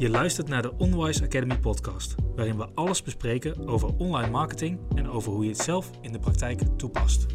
Je 0.00 0.10
luistert 0.10 0.48
naar 0.48 0.62
de 0.62 0.72
Onwise 0.78 1.24
Academy 1.24 1.58
podcast, 1.58 2.14
waarin 2.36 2.56
we 2.56 2.68
alles 2.74 3.02
bespreken 3.02 3.68
over 3.68 3.96
online 3.98 4.30
marketing 4.30 4.78
en 4.94 5.08
over 5.08 5.32
hoe 5.32 5.44
je 5.44 5.50
het 5.50 5.58
zelf 5.58 5.90
in 6.00 6.12
de 6.12 6.18
praktijk 6.18 6.60
toepast. 6.76 7.26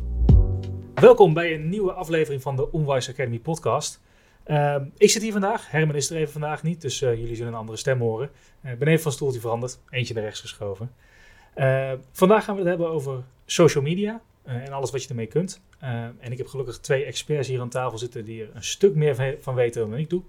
Welkom 0.93 1.33
bij 1.33 1.53
een 1.53 1.69
nieuwe 1.69 1.91
aflevering 1.91 2.41
van 2.41 2.55
de 2.55 2.71
Onwise 2.71 3.11
Academy 3.11 3.39
podcast. 3.39 4.01
Ehm, 4.43 4.85
ik 4.97 5.09
zit 5.09 5.21
hier 5.21 5.31
vandaag, 5.31 5.71
Herman 5.71 5.95
is 5.95 6.09
er 6.09 6.17
even 6.17 6.31
vandaag 6.31 6.63
niet, 6.63 6.81
dus 6.81 7.01
eh, 7.01 7.15
jullie 7.15 7.35
zullen 7.35 7.53
een 7.53 7.59
andere 7.59 7.77
stem 7.77 7.99
horen. 7.99 8.29
Eh, 8.61 8.71
ik 8.71 8.79
ben 8.79 8.99
van 8.99 9.11
stoeltje 9.11 9.39
veranderd, 9.39 9.79
eentje 9.89 10.13
naar 10.13 10.23
rechts 10.23 10.39
geschoven. 10.39 10.91
Eh, 11.53 11.91
vandaag 12.11 12.43
gaan 12.43 12.55
we 12.55 12.61
het 12.61 12.69
hebben 12.69 12.89
over 12.89 13.23
social 13.45 13.83
media 13.83 14.21
en 14.43 14.71
alles 14.71 14.91
wat 14.91 15.03
je 15.03 15.09
ermee 15.09 15.27
kunt. 15.27 15.61
en 16.19 16.31
ik 16.31 16.37
heb 16.37 16.47
gelukkig 16.47 16.79
twee 16.79 17.05
experts 17.05 17.47
hier 17.47 17.61
aan 17.61 17.69
tafel 17.69 17.97
zitten 17.97 18.25
die 18.25 18.41
er 18.41 18.49
een 18.53 18.63
stuk 18.63 18.95
meer 18.95 19.37
van 19.39 19.55
weten 19.55 19.89
dan 19.89 19.99
ik 19.99 20.09
doe. 20.09 20.21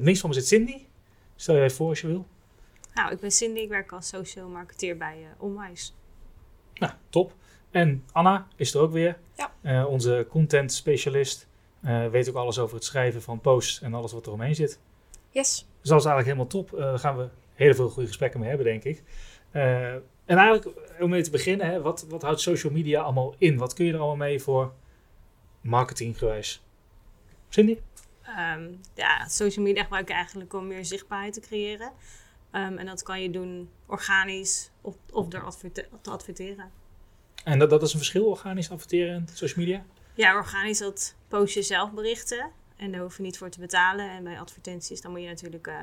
links 0.00 0.20
van 0.20 0.30
me 0.30 0.34
zit 0.34 0.46
Cindy. 0.46 0.86
Stel 1.36 1.56
je 1.56 1.62
even 1.62 1.76
voor 1.76 1.88
als 1.88 2.00
je 2.00 2.06
wil. 2.06 2.26
Nou, 2.94 3.12
ik 3.12 3.20
ben 3.20 3.30
Cindy, 3.30 3.60
ik 3.60 3.68
werk 3.68 3.92
als 3.92 4.08
social 4.08 4.48
marketeer 4.48 4.96
bij 4.96 5.18
uh, 5.20 5.26
Onwijs. 5.38 5.94
Nou, 6.74 6.92
top. 7.08 7.34
En 7.70 8.04
Anna 8.12 8.46
is 8.56 8.74
er 8.74 8.80
ook 8.80 8.92
weer. 8.92 9.18
Ja. 9.36 9.52
Uh, 9.62 9.88
onze 9.88 10.26
content 10.28 10.72
specialist. 10.72 11.48
Uh, 11.84 12.06
weet 12.06 12.28
ook 12.28 12.34
alles 12.34 12.58
over 12.58 12.74
het 12.74 12.84
schrijven 12.84 13.22
van 13.22 13.40
posts 13.40 13.80
en 13.82 13.94
alles 13.94 14.12
wat 14.12 14.26
er 14.26 14.32
omheen 14.32 14.54
zit. 14.54 14.80
Yes. 15.30 15.66
Dus 15.80 15.90
dat 15.90 16.00
is 16.00 16.06
eigenlijk 16.06 16.24
helemaal 16.24 16.46
top. 16.46 16.70
Daar 16.70 16.98
gaan 16.98 17.16
we 17.16 17.28
heel 17.54 17.74
veel 17.74 17.88
goede 17.88 18.08
gesprekken 18.08 18.40
mee 18.40 18.48
hebben, 18.48 18.66
denk 18.66 18.84
ik. 18.84 19.02
en 19.50 20.02
eigenlijk, 20.24 20.66
om 21.00 21.10
mee 21.10 21.22
te 21.22 21.30
beginnen, 21.30 21.66
hè, 21.66 21.80
wat, 21.80 22.06
wat 22.08 22.22
houdt 22.22 22.40
social 22.40 22.72
media 22.72 23.02
allemaal 23.02 23.34
in? 23.38 23.56
Wat 23.58 23.74
kun 23.74 23.84
je 23.84 23.92
er 23.92 23.98
allemaal 23.98 24.26
mee 24.26 24.42
voor 24.42 24.72
marketinggewijs? 25.60 26.62
Cindy? 27.48 27.78
Um, 28.28 28.80
ja, 28.94 29.28
social 29.28 29.64
media 29.64 29.82
gebruik 29.82 30.08
ik 30.08 30.14
eigenlijk 30.14 30.52
om 30.52 30.66
meer 30.66 30.84
zichtbaarheid 30.84 31.32
te 31.32 31.40
creëren. 31.40 31.92
Um, 32.52 32.78
en 32.78 32.86
dat 32.86 33.02
kan 33.02 33.22
je 33.22 33.30
doen 33.30 33.70
organisch 33.86 34.70
of, 34.80 34.96
of 35.12 35.28
door 35.28 35.56
te 36.02 36.10
adverteren. 36.10 36.70
En 37.44 37.58
dat, 37.58 37.70
dat 37.70 37.82
is 37.82 37.92
een 37.92 37.98
verschil, 37.98 38.24
organisch 38.24 38.70
adverteren 38.70 39.14
en 39.14 39.28
social 39.32 39.64
media? 39.64 39.84
Ja, 40.14 40.34
organisch 40.34 40.78
dat 40.78 41.16
post 41.28 41.54
je 41.54 41.62
zelf 41.62 41.92
berichten. 41.92 42.50
En 42.76 42.92
daar 42.92 43.00
hoef 43.00 43.16
je 43.16 43.22
niet 43.22 43.38
voor 43.38 43.50
te 43.50 43.60
betalen. 43.60 44.10
En 44.10 44.24
bij 44.24 44.40
advertenties 44.40 45.00
dan 45.00 45.10
moet 45.10 45.20
je 45.20 45.26
natuurlijk 45.26 45.66
uh, 45.66 45.74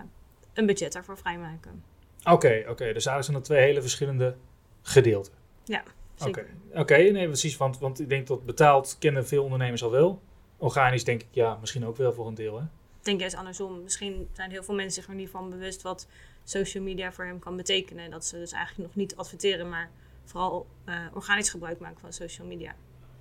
een 0.53 0.65
budget 0.65 0.93
daarvoor 0.93 1.17
vrijmaken. 1.17 1.83
Oké, 2.19 2.31
okay, 2.31 2.59
oké. 2.59 2.71
Okay. 2.71 2.93
Dus 2.93 3.05
eigenlijk 3.05 3.23
zijn 3.25 3.37
er 3.37 3.43
twee 3.43 3.61
hele 3.61 3.81
verschillende 3.81 4.35
gedeelten. 4.81 5.33
Ja, 5.63 5.83
Oké, 6.19 6.45
okay. 6.73 7.09
nee, 7.09 7.27
precies. 7.27 7.57
Want, 7.57 7.79
want 7.79 7.99
ik 7.99 8.09
denk 8.09 8.27
dat 8.27 8.45
betaald 8.45 8.95
kennen 8.99 9.27
veel 9.27 9.43
ondernemers 9.43 9.83
al 9.83 9.91
wel. 9.91 10.21
Organisch 10.63 11.03
denk 11.03 11.21
ik 11.21 11.27
ja, 11.31 11.57
misschien 11.59 11.85
ook 11.85 11.97
wel 11.97 12.13
voor 12.13 12.27
een 12.27 12.33
deel. 12.33 12.57
Hè? 12.57 12.63
Ik 12.63 13.01
denk 13.01 13.19
juist 13.19 13.35
andersom. 13.35 13.83
Misschien 13.83 14.29
zijn 14.33 14.51
heel 14.51 14.63
veel 14.63 14.75
mensen 14.75 15.01
zich 15.01 15.11
er 15.11 15.15
niet 15.15 15.29
van 15.29 15.49
bewust 15.49 15.81
wat 15.81 16.07
social 16.43 16.83
media 16.83 17.11
voor 17.11 17.25
hem 17.25 17.39
kan 17.39 17.55
betekenen. 17.55 18.11
Dat 18.11 18.25
ze 18.25 18.37
dus 18.37 18.51
eigenlijk 18.51 18.87
nog 18.87 18.95
niet 18.95 19.15
adverteren, 19.15 19.69
maar 19.69 19.89
vooral 20.25 20.65
uh, 20.85 20.95
organisch 21.13 21.49
gebruik 21.49 21.79
maken 21.79 21.99
van 21.99 22.13
social 22.13 22.47
media. 22.47 22.75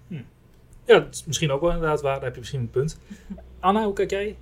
Hm. 0.08 0.14
Ja, 0.84 0.98
dat 0.98 1.14
is 1.14 1.24
misschien 1.24 1.50
ook 1.50 1.60
wel 1.60 1.70
inderdaad 1.70 2.00
waar. 2.00 2.14
Daar 2.14 2.24
heb 2.24 2.34
je 2.34 2.40
misschien 2.40 2.60
een 2.60 2.70
punt. 2.70 2.98
Anna, 3.60 3.84
hoe 3.84 3.92
kijk 3.92 4.10
jij? 4.10 4.36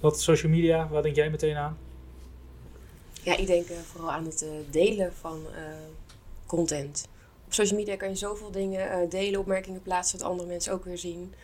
Wat 0.00 0.20
social 0.20 0.52
media, 0.52 0.88
waar 0.88 1.02
denk 1.02 1.16
jij 1.16 1.30
meteen 1.30 1.56
aan? 1.56 1.78
Ja, 3.22 3.36
ik 3.36 3.46
denk 3.46 3.68
uh, 3.68 3.76
vooral 3.76 4.12
aan 4.12 4.24
het 4.24 4.42
uh, 4.42 4.50
delen 4.70 5.12
van 5.12 5.46
content. 6.46 7.08
Op 7.46 7.52
social 7.52 7.78
media 7.78 7.96
kan 7.96 8.08
je 8.08 8.14
zoveel 8.14 8.50
dingen 8.50 9.08
delen, 9.08 9.40
opmerkingen 9.40 9.82
plaatsen, 9.82 10.18
dat 10.18 10.28
andere 10.28 10.48
mensen 10.48 10.72
ook 10.72 10.84
weer 10.84 10.98
zien. 10.98 11.34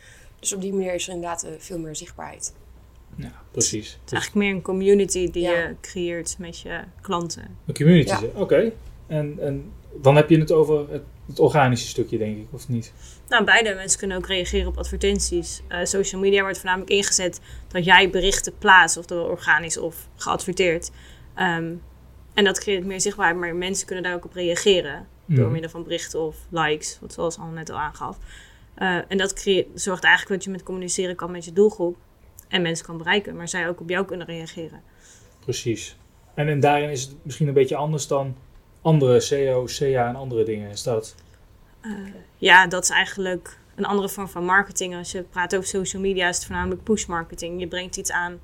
Dus 0.42 0.52
op 0.52 0.60
die 0.60 0.72
manier 0.72 0.94
is 0.94 1.06
er 1.08 1.14
inderdaad 1.14 1.46
veel 1.58 1.78
meer 1.78 1.96
zichtbaarheid. 1.96 2.52
Ja, 3.16 3.32
precies. 3.50 3.92
Het 3.92 4.06
is 4.06 4.12
eigenlijk 4.12 4.46
meer 4.46 4.54
een 4.54 4.62
community 4.62 5.30
die 5.30 5.42
je 5.42 5.74
creëert 5.80 6.36
met 6.38 6.58
je 6.60 6.80
klanten. 7.00 7.56
Een 7.66 7.74
community, 7.74 8.10
ja. 8.10 8.20
oké. 8.34 8.72
En, 9.06 9.36
en 9.40 9.72
dan 10.00 10.16
heb 10.16 10.30
je 10.30 10.38
het 10.38 10.52
over 10.52 10.90
het, 10.90 11.02
het, 11.26 11.38
organische 11.38 11.88
stukje, 11.88 12.18
denk 12.18 12.38
ik, 12.38 12.46
of 12.50 12.68
niet? 12.68 12.92
Nou, 13.28 13.44
beide 13.44 13.74
mensen 13.74 13.98
kunnen 13.98 14.16
ook 14.16 14.26
reageren 14.26 14.66
op 14.66 14.78
advertenties. 14.78 15.62
Uh, 15.68 15.78
social 15.82 16.20
media 16.20 16.42
wordt 16.42 16.58
voornamelijk 16.58 16.90
ingezet 16.90 17.40
dat 17.68 17.84
jij 17.84 18.10
berichten 18.10 18.58
plaatst, 18.58 18.96
of 18.96 19.06
dat 19.06 19.28
organisch 19.28 19.78
of 19.78 20.08
geadverteerd. 20.16 20.90
Um, 21.38 21.82
en 22.34 22.44
dat 22.44 22.58
creëert 22.58 22.84
meer 22.84 23.00
zichtbaarheid, 23.00 23.38
maar 23.38 23.54
mensen 23.54 23.86
kunnen 23.86 24.04
daar 24.04 24.14
ook 24.14 24.24
op 24.24 24.34
reageren. 24.34 25.06
Door 25.26 25.50
middel 25.50 25.70
van 25.70 25.82
berichten 25.82 26.20
of 26.20 26.36
likes, 26.50 26.98
wat 27.00 27.12
zoals 27.12 27.38
al 27.38 27.46
net 27.46 27.70
al 27.70 27.78
aangaf. 27.78 28.18
Uh, 28.78 28.98
en 29.08 29.18
dat 29.18 29.48
zorgt 29.74 30.04
eigenlijk 30.04 30.34
dat 30.34 30.44
je 30.44 30.50
met 30.50 30.62
communiceren 30.62 31.16
kan 31.16 31.30
met 31.30 31.44
je 31.44 31.52
doelgroep 31.52 31.96
en 32.48 32.62
mensen 32.62 32.86
kan 32.86 32.98
bereiken, 32.98 33.36
maar 33.36 33.48
zij 33.48 33.68
ook 33.68 33.80
op 33.80 33.88
jou 33.88 34.04
kunnen 34.04 34.26
reageren. 34.26 34.82
Precies. 35.38 35.96
En, 36.34 36.48
en 36.48 36.60
daarin 36.60 36.90
is 36.90 37.02
het 37.02 37.14
misschien 37.22 37.48
een 37.48 37.54
beetje 37.54 37.76
anders 37.76 38.06
dan 38.06 38.36
andere 38.82 39.20
SEO, 39.20 39.64
CA 39.64 40.08
en 40.08 40.16
andere 40.16 40.44
dingen. 40.44 40.70
Is 40.70 40.82
dat? 40.82 41.14
Uh, 41.82 41.92
ja, 42.36 42.66
dat 42.66 42.82
is 42.82 42.90
eigenlijk 42.90 43.58
een 43.74 43.84
andere 43.84 44.08
vorm 44.08 44.28
van 44.28 44.44
marketing. 44.44 44.96
Als 44.96 45.12
je 45.12 45.22
praat 45.22 45.56
over 45.56 45.68
social 45.68 46.02
media, 46.02 46.28
is 46.28 46.36
het 46.36 46.44
voornamelijk 46.44 46.82
push 46.82 47.06
marketing. 47.06 47.60
Je 47.60 47.68
brengt 47.68 47.96
iets 47.96 48.12
aan 48.12 48.40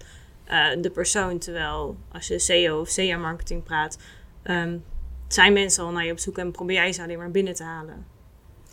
uh, 0.49 0.83
de 0.83 0.91
persoon, 0.91 1.39
terwijl 1.39 1.97
als 2.13 2.27
je 2.27 2.39
SEO 2.39 2.81
of 2.81 2.95
CA 2.95 3.17
marketing 3.17 3.63
praat, 3.63 3.99
um, 4.45 4.85
zijn 5.29 5.53
mensen 5.53 5.85
al 5.85 5.91
naar 5.91 6.05
je 6.05 6.13
op 6.13 6.19
zoek 6.19 6.39
en 6.39 6.51
probeer 6.51 6.77
jij 6.77 6.93
ze 6.93 7.03
alleen 7.03 7.19
maar 7.19 7.31
binnen 7.31 7.55
te 7.55 7.63
halen. 7.63 8.07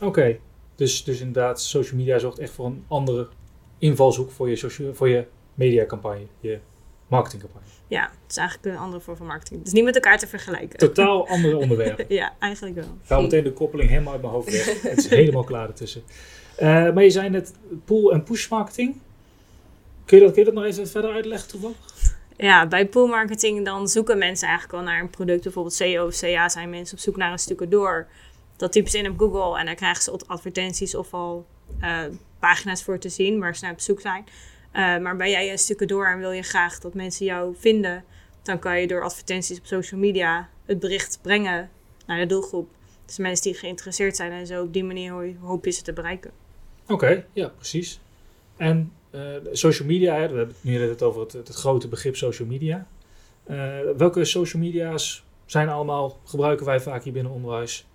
Oké, 0.02 0.38
dus, 0.76 1.04
dus 1.04 1.20
inderdaad, 1.20 1.62
social 1.62 2.00
media 2.00 2.20
zorgt 2.20 2.40
echt 2.40 2.52
voor 2.52 2.66
een 2.66 2.84
andere 2.88 3.28
invalshoek 3.78 4.32
voor 4.32 4.50
je, 4.50 4.56
social, 4.56 4.94
voor 4.94 5.10
je 5.10 5.26
mediacampagne, 5.54 6.26
je 6.40 6.60
marketingcampagne. 7.08 7.68
Ja, 7.88 8.02
het 8.02 8.32
is 8.32 8.38
eigenlijk 8.38 8.76
een 8.76 8.82
andere 8.82 9.02
vorm 9.02 9.18
van 9.18 9.26
marketing. 9.26 9.60
Het 9.60 9.68
is 9.68 9.74
niet 9.74 9.84
met 9.84 9.96
elkaar 9.96 10.18
te 10.18 10.28
vergelijken. 10.28 10.80
Totaal 10.80 11.28
andere 11.36 11.58
onderwerpen. 11.58 12.06
ja, 12.10 12.34
eigenlijk 12.40 12.76
wel. 12.76 12.98
Ik 13.04 13.10
haal 13.10 13.22
meteen 13.22 13.44
de 13.44 13.54
koppeling 13.54 13.90
helemaal 13.90 14.14
uit 14.14 14.22
mijn 14.22 14.34
hoofd 14.34 14.52
weg. 14.52 14.82
het 14.92 14.98
is 14.98 15.08
helemaal 15.08 15.44
klaar 15.44 15.68
ertussen. 15.68 16.04
Uh, 16.60 16.62
maar 16.94 17.04
je 17.04 17.10
zei 17.10 17.30
net 17.30 17.54
pool- 17.86 18.12
en 18.14 18.24
push 18.24 18.50
marketing. 18.50 18.96
Kun 20.06 20.18
je, 20.18 20.24
dat, 20.24 20.34
kun 20.34 20.44
je 20.44 20.52
dat 20.52 20.64
nog 20.64 20.72
even 20.72 20.88
verder 20.88 21.12
uitleggen 21.12 21.50
toevallig? 21.50 21.78
Ja, 22.38 22.68
bij 22.68 22.88
pool 22.88 23.08
marketing 23.08 23.66
dan 23.66 23.88
zoeken 23.88 24.18
mensen 24.18 24.48
eigenlijk 24.48 24.80
al 24.80 24.86
naar 24.86 25.02
een 25.02 25.10
product. 25.10 25.44
Bijvoorbeeld 25.44 25.78
CO 25.78 26.06
of 26.06 26.20
CA 26.20 26.50
zijn 26.50 26.70
mensen 26.70 26.98
op 26.98 27.04
zoek 27.04 27.16
naar 27.18 27.32
een 27.32 27.40
stukje 27.40 27.68
door 27.68 28.08
dat 28.58 28.72
typen 28.72 28.92
ze 28.92 28.98
in 28.98 29.10
op 29.10 29.20
Google 29.20 29.60
en 29.60 29.66
dan 29.66 29.76
krijgen 29.76 30.04
ze 30.04 30.20
advertenties 30.28 30.96
of 30.96 31.14
al 31.14 31.46
uh, 31.82 32.04
pagina's 32.40 32.84
voor 32.84 33.00
te 33.00 33.10
zien 33.10 33.40
waar 33.40 33.56
ze 33.56 33.64
naar 33.64 33.74
op 33.74 33.80
zoek 33.80 34.02
zijn. 34.02 34.26
Uh, 34.26 34.98
maar 34.98 35.16
ben 35.16 35.30
jij 35.30 35.52
een 35.52 35.58
stukken 35.58 35.88
door 35.88 36.08
en 36.08 36.20
wil 36.20 36.32
je 36.32 36.42
graag 36.42 36.80
dat 36.80 36.94
mensen 36.94 37.26
jou 37.26 37.56
vinden, 37.58 38.04
dan 38.44 38.60
kan 38.60 38.82
je 38.82 38.88
door 38.88 39.04
advertenties 39.04 39.60
op 39.60 39.66
social 39.66 40.00
media 40.00 40.50
het 40.66 40.80
bericht 40.80 41.20
brengen 41.22 41.70
naar 42.06 42.20
de 42.20 42.26
doelgroep. 42.26 42.70
Dus 43.06 43.18
mensen 43.18 43.44
die 43.44 43.54
geïnteresseerd 43.60 44.16
zijn 44.16 44.32
en 44.32 44.48
zo 44.48 44.64
op 44.64 44.74
die 44.74 44.84
manier 44.84 45.36
hoop 45.42 45.66
je 45.66 45.72
ze 45.72 45.82
te 45.82 45.94
bereiken. 45.94 46.32
Oké, 46.88 47.26
ja, 47.34 47.48
precies. 47.48 48.00
En 48.58 48.92
uh, 49.12 49.22
social 49.52 49.88
media, 49.88 50.14
we 50.14 50.20
hebben 50.20 50.48
het 50.48 50.64
nu 50.64 50.82
het 50.82 51.02
over 51.02 51.22
het, 51.22 51.34
het, 51.34 51.50
grote 51.50 51.88
begrip 51.88 52.16
social 52.16 52.48
media. 52.48 52.88
welke 53.98 54.26
social 54.26 54.62
media's 54.62 55.24
zijn 55.46 55.70
allemaal, 55.70 56.20
gebruiken 56.26 56.66
wij 56.66 56.80
vaak 56.80 57.04
hier 57.04 57.14
binnen 57.14 57.32
onderwijs? 57.32 57.86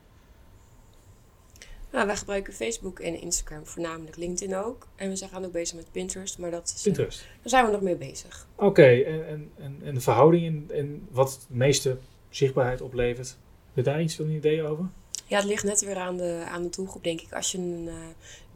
Nou, 1.92 2.06
wij 2.06 2.16
gebruiken 2.16 2.52
Facebook 2.52 2.98
en 2.98 3.20
Instagram, 3.20 3.66
voornamelijk 3.66 4.16
LinkedIn 4.16 4.56
ook. 4.56 4.88
En 4.96 5.08
we 5.08 5.16
zijn 5.16 5.44
ook 5.44 5.52
bezig 5.52 5.76
met 5.76 5.92
Pinterest, 5.92 6.38
maar 6.38 6.50
dat 6.50 6.72
is, 6.76 6.82
Pinterest. 6.82 7.18
daar 7.18 7.48
zijn 7.48 7.64
we 7.64 7.70
nog 7.70 7.80
mee 7.80 7.96
bezig. 7.96 8.46
Oké, 8.56 8.86
en, 8.86 9.50
en, 9.56 9.80
en 9.82 9.94
de 9.94 10.00
verhouding 10.00 10.46
en, 10.46 10.76
en 10.76 11.08
wat 11.10 11.32
het 11.32 11.46
meeste 11.48 11.98
zichtbaarheid 12.28 12.80
oplevert, 12.80 13.28
heb 13.66 13.74
je 13.74 13.82
daar 13.82 14.02
iets 14.02 14.16
van 14.16 14.24
een 14.24 14.34
idee 14.34 14.62
over? 14.62 14.88
Ja, 15.26 15.36
het 15.36 15.46
ligt 15.46 15.64
net 15.64 15.84
weer 15.84 15.96
aan 15.96 16.16
de, 16.16 16.44
aan 16.48 16.62
de 16.62 16.68
doelgroep, 16.68 17.04
denk 17.04 17.20
ik. 17.20 17.32
Als 17.32 17.52
je 17.52 17.58
een 17.58 17.88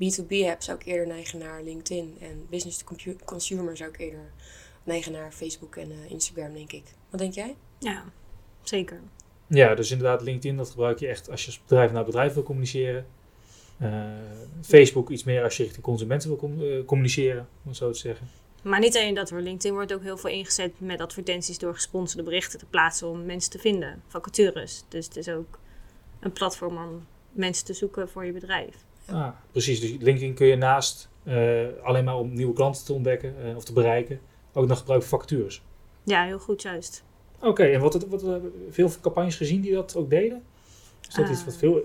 uh, 0.01 0.19
B2B 0.19 0.29
hebt, 0.29 0.65
zou 0.65 0.79
ik 0.79 0.87
eerder 0.87 1.07
neigen 1.07 1.39
naar 1.39 1.63
LinkedIn. 1.63 2.17
En 2.21 2.47
business 2.51 2.79
to 2.79 3.13
consumer 3.25 3.77
zou 3.77 3.91
ik 3.91 3.99
eerder 3.99 4.33
neigen 4.83 5.13
naar 5.13 5.33
Facebook 5.33 5.77
en 5.77 5.91
uh, 5.91 6.11
Instagram, 6.11 6.55
denk 6.55 6.73
ik. 6.73 6.85
Wat 7.11 7.21
denk 7.21 7.35
jij? 7.35 7.57
Ja, 7.79 8.05
zeker. 8.63 9.01
Ja, 9.47 9.75
dus 9.75 9.91
inderdaad, 9.91 10.23
LinkedIn, 10.23 10.57
dat 10.57 10.71
gebruik 10.71 10.99
je 10.99 11.07
echt 11.07 11.31
als 11.31 11.41
je 11.41 11.47
als 11.47 11.61
bedrijf 11.61 11.93
naar 11.93 12.05
bedrijf 12.05 12.35
wil 12.35 12.43
communiceren. 12.43 13.07
Uh, 13.83 14.05
Facebook 14.63 15.11
iets 15.11 15.25
meer 15.25 15.43
als 15.43 15.57
je 15.57 15.63
richting 15.63 15.85
consumenten 15.85 16.29
wil 16.29 16.39
com 16.39 16.61
uh, 16.61 16.85
communiceren, 16.85 17.49
om 17.65 17.75
zo 17.75 17.91
te 17.91 17.99
zeggen. 17.99 18.29
Maar 18.63 18.81
niet 18.81 18.97
alleen 18.97 19.15
dat 19.15 19.31
hoor. 19.31 19.41
LinkedIn 19.41 19.73
wordt 19.73 19.95
ook 19.95 20.03
heel 20.03 20.17
veel 20.17 20.31
ingezet 20.31 20.73
met 20.79 21.01
advertenties 21.01 21.59
door 21.59 21.75
gesponsorde 21.75 22.23
berichten 22.23 22.59
te 22.59 22.67
plaatsen 22.67 23.09
om 23.09 23.25
mensen 23.25 23.51
te 23.51 23.59
vinden, 23.59 24.03
vacatures. 24.09 24.85
Dus 24.89 25.05
het 25.07 25.17
is 25.17 25.29
ook 25.29 25.59
een 26.21 26.33
platform 26.33 26.77
om 26.77 27.07
mensen 27.33 27.65
te 27.65 27.73
zoeken 27.73 28.09
voor 28.09 28.25
je 28.25 28.33
bedrijf. 28.33 28.77
Ah, 29.07 29.29
precies. 29.51 29.81
Dus 29.81 29.91
LinkedIn 29.91 30.35
kun 30.35 30.47
je 30.47 30.57
naast 30.57 31.09
uh, 31.25 31.63
alleen 31.83 32.05
maar 32.05 32.19
om 32.19 32.35
nieuwe 32.35 32.53
klanten 32.53 32.85
te 32.85 32.93
ontdekken 32.93 33.57
of 33.57 33.65
te 33.65 33.73
bereiken, 33.73 34.21
ook 34.53 34.67
nog 34.67 34.79
gebruiken 34.79 35.09
voor 35.09 35.19
vacatures. 35.19 35.63
Ja, 36.03 36.25
heel 36.25 36.39
goed 36.39 36.63
juist. 36.63 37.05
Oké, 37.37 37.49
okay, 37.49 37.75
en 37.75 37.81
wat, 37.81 38.07
wat, 38.09 38.23
wat, 38.23 38.41
veel 38.71 38.91
campagnes 39.01 39.37
gezien 39.37 39.61
die 39.61 39.73
dat 39.73 39.97
ook 39.97 40.11
deden? 40.11 40.43
Is 41.09 41.15
dat 41.15 41.29
iets 41.29 41.45
wat 41.45 41.57
veel 41.57 41.81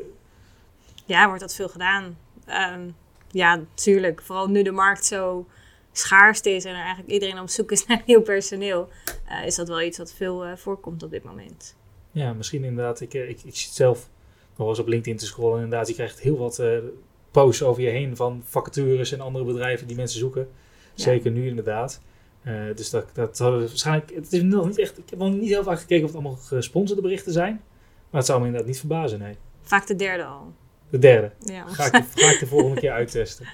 ja, 1.09 1.25
wordt 1.27 1.41
dat 1.41 1.56
veel 1.56 1.69
gedaan. 1.69 2.17
Um, 2.47 2.95
ja, 3.31 3.56
natuurlijk. 3.56 4.21
Vooral 4.21 4.47
nu 4.47 4.63
de 4.63 4.71
markt 4.71 5.06
zo 5.06 5.47
schaarste 5.91 6.50
is 6.50 6.65
en 6.65 6.71
er 6.71 6.81
eigenlijk 6.81 7.09
iedereen 7.09 7.39
op 7.39 7.50
zoek 7.50 7.71
is 7.71 7.85
naar 7.88 8.03
nieuw 8.06 8.21
personeel, 8.21 8.89
eh, 9.27 9.45
is 9.45 9.56
dat 9.56 9.67
wel 9.67 9.81
iets 9.81 9.97
wat 9.97 10.13
veel 10.13 10.45
eh, 10.45 10.56
voorkomt 10.56 11.03
op 11.03 11.11
dit 11.11 11.23
moment. 11.23 11.75
Ja, 12.11 12.33
misschien 12.33 12.63
inderdaad. 12.63 13.01
Ik, 13.01 13.13
eh, 13.13 13.29
ik, 13.29 13.44
ik 13.44 13.56
zit 13.56 13.73
zelf 13.73 14.09
nog 14.50 14.57
wel 14.57 14.69
eens 14.69 14.79
op 14.79 14.88
LinkedIn 14.88 15.17
te 15.17 15.25
scrollen. 15.25 15.63
Inderdaad, 15.63 15.88
je 15.88 15.94
krijgt 15.94 16.19
heel 16.19 16.38
wat 16.38 16.63
posts 17.31 17.63
over 17.63 17.83
je 17.83 17.89
heen 17.89 18.15
van 18.15 18.41
vacatures 18.45 19.11
en 19.11 19.21
andere 19.21 19.45
bedrijven 19.45 19.88
die 19.88 19.95
mensen 19.95 20.19
zoeken. 20.19 20.47
Ja. 20.94 21.03
Zeker 21.03 21.31
nu 21.31 21.47
inderdaad. 21.47 22.01
Dus 22.75 22.89
dat, 22.89 23.06
dat 23.13 23.38
hadden 23.38 23.59
we 23.59 23.67
waarschijnlijk. 23.67 24.13
Het 24.13 24.33
is 24.33 24.41
nog 24.41 24.67
niet 24.67 24.79
echt. 24.79 24.97
Ik 24.97 25.09
heb 25.09 25.19
nog 25.19 25.33
niet 25.33 25.50
heel 25.50 25.63
vaak 25.63 25.79
gekeken 25.79 26.03
of 26.06 26.11
het 26.11 26.21
allemaal 26.21 26.39
gesponsorde 26.41 27.01
berichten 27.01 27.31
zijn. 27.31 27.61
Maar 28.09 28.19
het 28.19 28.25
zou 28.25 28.39
me 28.39 28.45
inderdaad 28.45 28.69
niet 28.69 28.79
verbazen, 28.79 29.19
nee. 29.19 29.38
Vaak 29.61 29.88
de 29.88 29.95
derde 29.95 30.23
al. 30.23 30.53
De 30.89 31.00
derde. 31.00 31.31
Ja. 31.39 31.65
Ga 31.68 31.86
ik, 31.86 31.91
de- 31.91 32.21
ga 32.21 32.31
ik 32.31 32.39
de 32.39 32.47
volgende 32.47 32.80
keer 32.80 32.91
uittesten. 33.01 33.45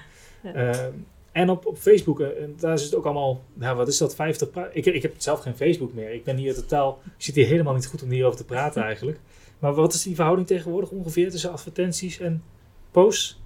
Ja. 0.42 0.52
Ehm, 0.52 0.92
en 1.32 1.50
op, 1.50 1.66
op 1.66 1.78
Facebook, 1.78 2.20
eh, 2.20 2.42
en 2.42 2.54
daar 2.58 2.72
is 2.74 2.82
het 2.82 2.94
ook 2.94 3.04
allemaal, 3.04 3.42
nou 3.54 3.76
wat 3.76 3.88
is 3.88 3.98
dat, 3.98 4.14
50 4.14 4.50
pra- 4.50 4.70
ik, 4.72 4.86
ik 4.86 5.02
heb 5.02 5.14
zelf 5.16 5.40
geen 5.40 5.56
Facebook 5.56 5.94
meer. 5.94 6.12
Ik 6.12 6.24
ben 6.24 6.36
hier 6.36 6.54
totaal, 6.54 7.00
ik 7.04 7.22
zit 7.24 7.34
hier 7.34 7.46
helemaal 7.46 7.74
niet 7.74 7.86
goed 7.86 8.02
om 8.02 8.10
hierover 8.10 8.36
te 8.38 8.44
praten 8.44 8.82
eigenlijk. 8.90 9.18
Maar 9.58 9.74
wat 9.74 9.92
is 9.94 10.02
die 10.02 10.14
verhouding 10.14 10.46
tegenwoordig 10.48 10.90
ongeveer 10.90 11.30
tussen 11.30 11.52
advertenties 11.52 12.18
en 12.20 12.42
posts? 12.90 13.40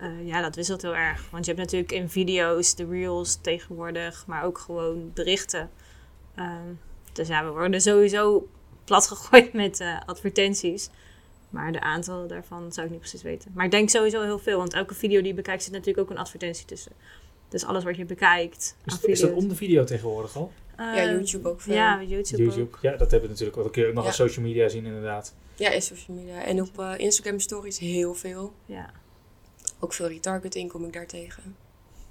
Eh, 0.00 0.26
ja, 0.26 0.40
dat 0.42 0.54
wisselt 0.56 0.82
heel 0.82 0.96
erg. 0.96 1.30
Want 1.30 1.44
je 1.44 1.50
hebt 1.52 1.64
natuurlijk 1.64 1.92
in 1.92 2.08
video's 2.08 2.74
de 2.74 2.86
reels 2.86 3.38
tegenwoordig, 3.40 4.24
maar 4.26 4.44
ook 4.44 4.58
gewoon 4.58 5.10
berichten. 5.14 5.70
Ehm, 6.34 6.72
dus 7.12 7.28
ja, 7.28 7.44
we 7.44 7.50
worden 7.50 7.80
sowieso 7.80 8.48
platgegooid 8.84 9.52
met 9.62 9.80
eh, 9.80 10.00
advertenties. 10.06 10.90
Maar 11.50 11.72
de 11.72 11.80
aantallen 11.80 12.28
daarvan 12.28 12.72
zou 12.72 12.86
ik 12.86 12.92
niet 12.92 13.00
precies 13.00 13.22
weten. 13.22 13.50
Maar 13.54 13.64
ik 13.64 13.70
denk 13.70 13.88
sowieso 13.90 14.22
heel 14.22 14.38
veel, 14.38 14.58
want 14.58 14.72
elke 14.74 14.94
video 14.94 15.18
die 15.18 15.28
je 15.28 15.34
bekijkt 15.34 15.62
zit 15.62 15.72
natuurlijk 15.72 15.98
ook 15.98 16.10
een 16.10 16.18
advertentie 16.22 16.66
tussen. 16.66 16.92
Dus 17.48 17.64
alles 17.64 17.84
wat 17.84 17.96
je 17.96 18.04
bekijkt 18.04 18.76
Is, 18.84 18.92
aan 18.92 18.98
is 19.02 19.20
dat 19.20 19.32
om 19.32 19.48
de 19.48 19.54
video 19.54 19.84
tegenwoordig 19.84 20.36
al? 20.36 20.52
Ja, 20.76 21.04
YouTube 21.04 21.48
ook 21.48 21.60
veel. 21.60 21.74
Ja, 21.74 22.02
YouTube, 22.02 22.60
ook. 22.60 22.78
Ja, 22.82 22.90
dat 22.90 23.10
hebben 23.10 23.20
we 23.20 23.28
natuurlijk 23.28 23.56
ook. 23.56 23.62
Dat 23.64 23.72
kun 23.72 23.82
je 23.82 23.88
ook 23.88 23.94
nog 23.94 24.04
Ja. 24.04 24.10
op 24.10 24.16
social 24.16 24.44
media 24.46 24.68
zien 24.68 24.84
inderdaad. 24.84 25.34
Ja, 25.54 25.70
in 25.70 25.82
social 25.82 26.16
media. 26.16 26.44
En 26.44 26.60
op 26.62 26.78
eh, 26.78 26.92
Instagram 26.96 27.38
stories 27.38 27.78
heel 27.78 28.14
veel. 28.14 28.52
Ja. 28.66 28.90
Ook 29.78 29.92
veel 29.92 30.08
retargeting 30.08 30.70
kom 30.70 30.84
ik 30.84 30.92
daar 30.92 31.06
tegen. 31.06 31.56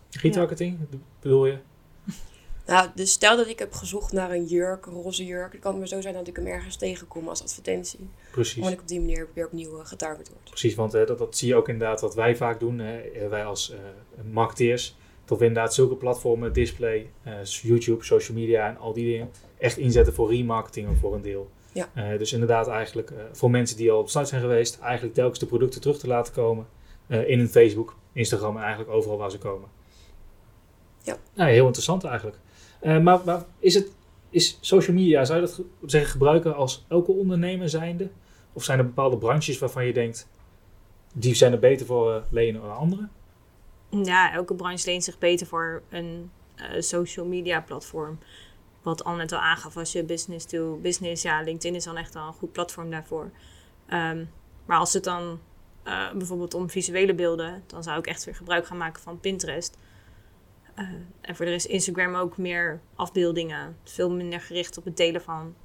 Retargeting, 0.10 0.80
bedoel 1.22 1.46
je? 1.46 1.58
Nou, 2.68 2.90
dus 2.96 3.12
stel 3.12 3.38
dat 3.38 3.48
ik 3.48 3.60
heb 3.60 3.74
gezocht 3.74 4.12
naar 4.12 4.32
een 4.32 4.46
jurk, 4.46 4.86
een 4.86 4.94
roze 4.94 5.26
jurk. 5.26 5.52
Het 5.52 5.62
kan 5.62 5.78
maar 5.78 5.88
zo 5.88 6.02
zijn 6.02 6.14
dat 6.14 6.28
ik 6.28 6.36
hem 6.36 6.46
ergens 6.46 6.76
tegenkom 6.76 7.28
als 7.28 7.42
advertentie. 7.44 8.10
Precies. 8.32 8.56
Omdat 8.56 8.72
ik 8.74 8.80
op 8.80 8.88
die 8.88 9.00
manier 9.00 9.28
weer 9.34 9.46
opnieuw 9.46 9.80
eh, 9.80 9.86
getarget 9.86 10.30
word. 10.30 10.44
Precies, 10.44 10.76
want 10.76 10.92
hè, 10.92 11.06
dat, 11.06 11.18
dat 11.18 11.38
zie 11.38 11.48
je 11.48 11.56
ook 11.56 11.70
inderdaad 11.70 12.02
wat 12.02 12.16
wij 12.16 12.36
vaak 12.36 12.60
doen. 12.60 12.80
Hè, 12.80 12.98
eh, 12.98 13.30
wij 13.30 13.46
als 13.46 13.72
eh, 13.72 13.78
marketeers. 14.32 14.96
Dat 15.26 15.40
we 15.40 15.46
inderdaad 15.46 15.74
zulke 15.74 15.96
platformen, 15.96 16.54
display, 16.54 17.10
eh, 17.24 17.44
YouTube, 17.44 18.04
social 18.04 18.38
media 18.38 18.70
en 18.70 18.78
al 18.78 18.94
die 18.94 19.06
dingen 19.06 19.30
echt 19.58 19.78
inzetten 19.78 20.14
voor 20.14 20.30
remarketing 20.30 20.98
voor 20.98 21.16
een 21.16 21.22
deel. 21.22 21.50
Ja. 21.78 21.90
Eh, 21.94 22.18
dus 22.18 22.34
inderdaad 22.34 22.68
eigenlijk 22.68 23.12
eh, 23.12 23.18
voor 23.32 23.52
mensen 23.52 23.78
die 23.78 23.92
al 23.92 24.00
op 24.00 24.10
site 24.10 24.26
zijn 24.26 24.42
geweest, 24.42 24.80
eigenlijk 24.80 25.14
telkens 25.16 25.40
de 25.40 25.46
producten 25.46 25.82
terug 25.82 26.00
te 26.00 26.08
laten 26.08 26.34
komen 26.34 26.68
eh, 27.08 27.30
in 27.30 27.40
hun 27.40 27.50
Facebook, 27.50 27.96
Instagram 28.14 28.56
en 28.56 28.62
eigenlijk 28.62 28.92
overal 28.92 29.18
waar 29.18 29.32
ze 29.32 29.38
komen. 29.38 29.70
Ja. 31.02 31.18
Nou, 31.34 31.50
heel 31.50 31.66
interessant 31.66 32.04
eigenlijk. 32.04 32.38
Eh, 32.80 33.00
maar, 33.00 33.44
is 33.60 33.74
het 33.74 33.92
is 34.30 34.58
social 34.62 34.96
media, 34.96 35.26
zou 35.26 35.40
je 35.40 35.46
dat 35.46 35.56
ge- 35.56 35.66
zeggen 35.86 36.12
gebruiken 36.12 36.56
als 36.56 36.86
elke 36.88 37.12
ondernemer 37.12 37.70
zijnde? 37.70 38.10
Of 38.54 38.64
zijn 38.64 38.80
er 38.80 38.86
bepaalde 38.86 39.18
branches 39.18 39.60
waarvan 39.60 39.86
je 39.86 39.94
denkt, 39.94 40.30
die 41.14 41.34
zijn 41.36 41.52
er 41.52 41.60
beter 41.60 41.86
voor 41.86 42.14
eh, 42.14 42.22
lenen 42.30 42.62
dan 42.62 42.76
andere? 42.78 43.08
Ja, 43.90 44.34
elke 44.34 44.54
branche 44.56 44.86
leent 44.90 45.04
zich 45.04 45.18
beter 45.18 45.48
voor 45.48 45.82
een 45.90 46.32
eh, 46.56 46.82
social 46.82 47.26
media 47.26 47.62
platform. 47.62 48.20
Wat 48.82 49.04
al 49.04 49.16
net 49.16 49.32
al 49.32 49.40
aangaf, 49.40 49.78
als 49.78 49.92
je 49.92 50.04
business 50.04 50.46
to 50.46 50.80
business, 50.82 51.22
ja, 51.24 51.42
LinkedIn 51.42 51.76
is 51.76 51.84
dan 51.84 51.98
echt 51.98 52.16
al 52.16 52.28
een 52.28 52.34
goed 52.34 52.52
platform 52.52 52.90
daarvoor. 52.90 53.32
Ehm, 53.88 54.26
maar 54.66 54.78
als 54.78 54.94
het 54.94 55.04
dan 55.04 55.40
bijvoorbeeld 56.18 56.54
om 56.54 56.70
visuele 56.70 57.14
beelden, 57.16 57.64
dan 57.68 57.84
zou 57.84 58.00
ik 58.00 58.08
echt 58.08 58.24
weer 58.26 58.36
gebruik 58.36 58.66
gaan 58.66 58.78
maken 58.78 59.02
van 59.02 59.20
Pinterest. 59.20 59.78
Eh, 60.78 60.86
en 61.22 61.36
voor 61.36 61.46
de 61.46 61.52
rest 61.52 61.66
Instagram 61.66 62.16
ook 62.16 62.38
meer 62.38 62.80
afbeeldingen. 62.96 63.78
Veel 63.84 64.12
minder 64.12 64.42
gericht 64.42 64.78
op 64.78 64.86
het 64.86 64.98
delen 64.98 65.22
van 65.22 65.56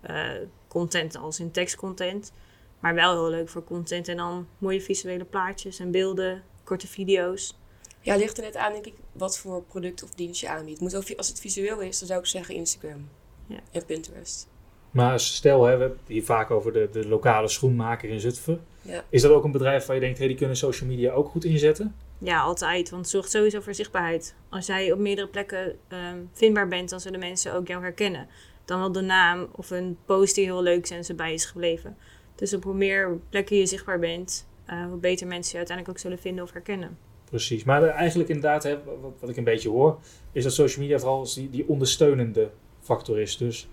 eh, 0.00 0.30
content 0.68 1.16
als 1.16 1.40
in 1.40 1.50
tekstcontent. 1.50 2.32
Maar 2.80 2.94
wel 2.94 3.12
heel 3.12 3.30
leuk 3.30 3.48
voor 3.48 3.64
content 3.64 4.08
en 4.08 4.16
dan 4.16 4.46
mooie 4.58 4.80
visuele 4.80 5.24
plaatjes 5.24 5.78
en 5.78 5.90
beelden, 5.90 6.42
korte 6.64 6.86
video's. 6.86 7.58
Ja, 8.00 8.16
ligt 8.16 8.36
er 8.36 8.44
net 8.44 8.56
aan, 8.56 8.72
denk 8.72 8.86
ik, 8.86 8.94
wat 9.12 9.38
voor 9.38 9.62
product 9.62 10.02
of 10.02 10.10
dienst 10.10 10.40
je 10.40 10.48
aanbiedt. 10.48 10.80
Moet 10.80 10.96
ook, 10.96 11.12
als 11.16 11.28
het 11.28 11.40
visueel 11.40 11.80
is, 11.80 11.98
dan 11.98 12.08
zou 12.08 12.20
ik 12.20 12.26
zeggen 12.26 12.54
Instagram 12.54 13.08
Ja. 13.46 13.58
en 13.72 13.84
Pinterest. 13.84 14.48
Maar 14.90 15.20
stel, 15.20 15.64
hè, 15.64 15.74
we 15.74 15.80
hebben 15.80 15.98
het 15.98 16.08
hier 16.08 16.24
vaak 16.24 16.50
over 16.50 16.72
de, 16.72 16.88
de 16.92 17.08
lokale 17.08 17.48
schoenmaker 17.48 18.08
in 18.08 18.20
Zutphen. 18.20 18.64
Ja. 18.82 19.04
Is 19.08 19.22
dat 19.22 19.30
ook 19.30 19.44
een 19.44 19.52
bedrijf 19.52 19.86
waar 19.86 19.94
je 19.96 20.02
denkt, 20.02 20.18
hey, 20.18 20.26
die 20.26 20.36
kunnen 20.36 20.56
social 20.56 20.88
media 20.90 21.12
ook 21.12 21.28
goed 21.28 21.44
inzetten? 21.44 21.94
Ja, 22.18 22.40
altijd. 22.40 22.90
Want 22.90 23.02
het 23.02 23.10
zorgt 23.10 23.30
sowieso 23.30 23.60
voor 23.60 23.74
zichtbaarheid. 23.74 24.34
Als 24.48 24.66
jij 24.66 24.92
op 24.92 24.98
meerdere 24.98 25.28
plekken 25.28 25.76
ehm, 25.88 26.18
vindbaar 26.32 26.68
bent, 26.68 26.90
dan 26.90 27.00
zullen 27.00 27.20
mensen 27.20 27.54
ook 27.54 27.66
jou 27.66 27.82
herkennen. 27.82 28.28
Dan 28.64 28.78
wel 28.78 28.92
de 28.92 29.00
naam 29.00 29.48
of 29.52 29.70
een 29.70 29.96
post 30.04 30.34
die 30.34 30.44
heel 30.44 30.62
leuk 30.62 30.82
is 30.82 30.90
en 30.90 31.04
ze 31.04 31.14
bij 31.14 31.32
is 31.32 31.44
gebleven. 31.44 31.96
Dus 32.34 32.54
op 32.54 32.64
hoe 32.64 32.74
meer 32.74 33.18
plekken 33.28 33.56
je 33.56 33.66
zichtbaar 33.66 33.98
bent, 33.98 34.48
eh, 34.64 34.86
hoe 34.86 34.98
beter 34.98 35.26
mensen 35.26 35.50
je 35.50 35.56
uiteindelijk 35.56 35.96
ook 35.96 36.02
zullen 36.02 36.18
vinden 36.18 36.44
of 36.44 36.52
herkennen. 36.52 36.98
Precies. 37.24 37.64
Maar 37.64 37.82
eigenlijk 37.82 38.28
inderdaad, 38.28 38.62
hè, 38.62 38.84
wat, 38.84 39.12
wat 39.20 39.30
ik 39.30 39.36
een 39.36 39.44
beetje 39.44 39.68
hoor, 39.68 39.98
is 40.32 40.42
dat 40.42 40.52
social 40.52 40.82
media 40.82 40.98
vooral 40.98 41.26
die, 41.34 41.50
die 41.50 41.68
ondersteunende 41.68 42.50
factor 42.80 43.20
is. 43.20 43.36
Dus 43.36 43.68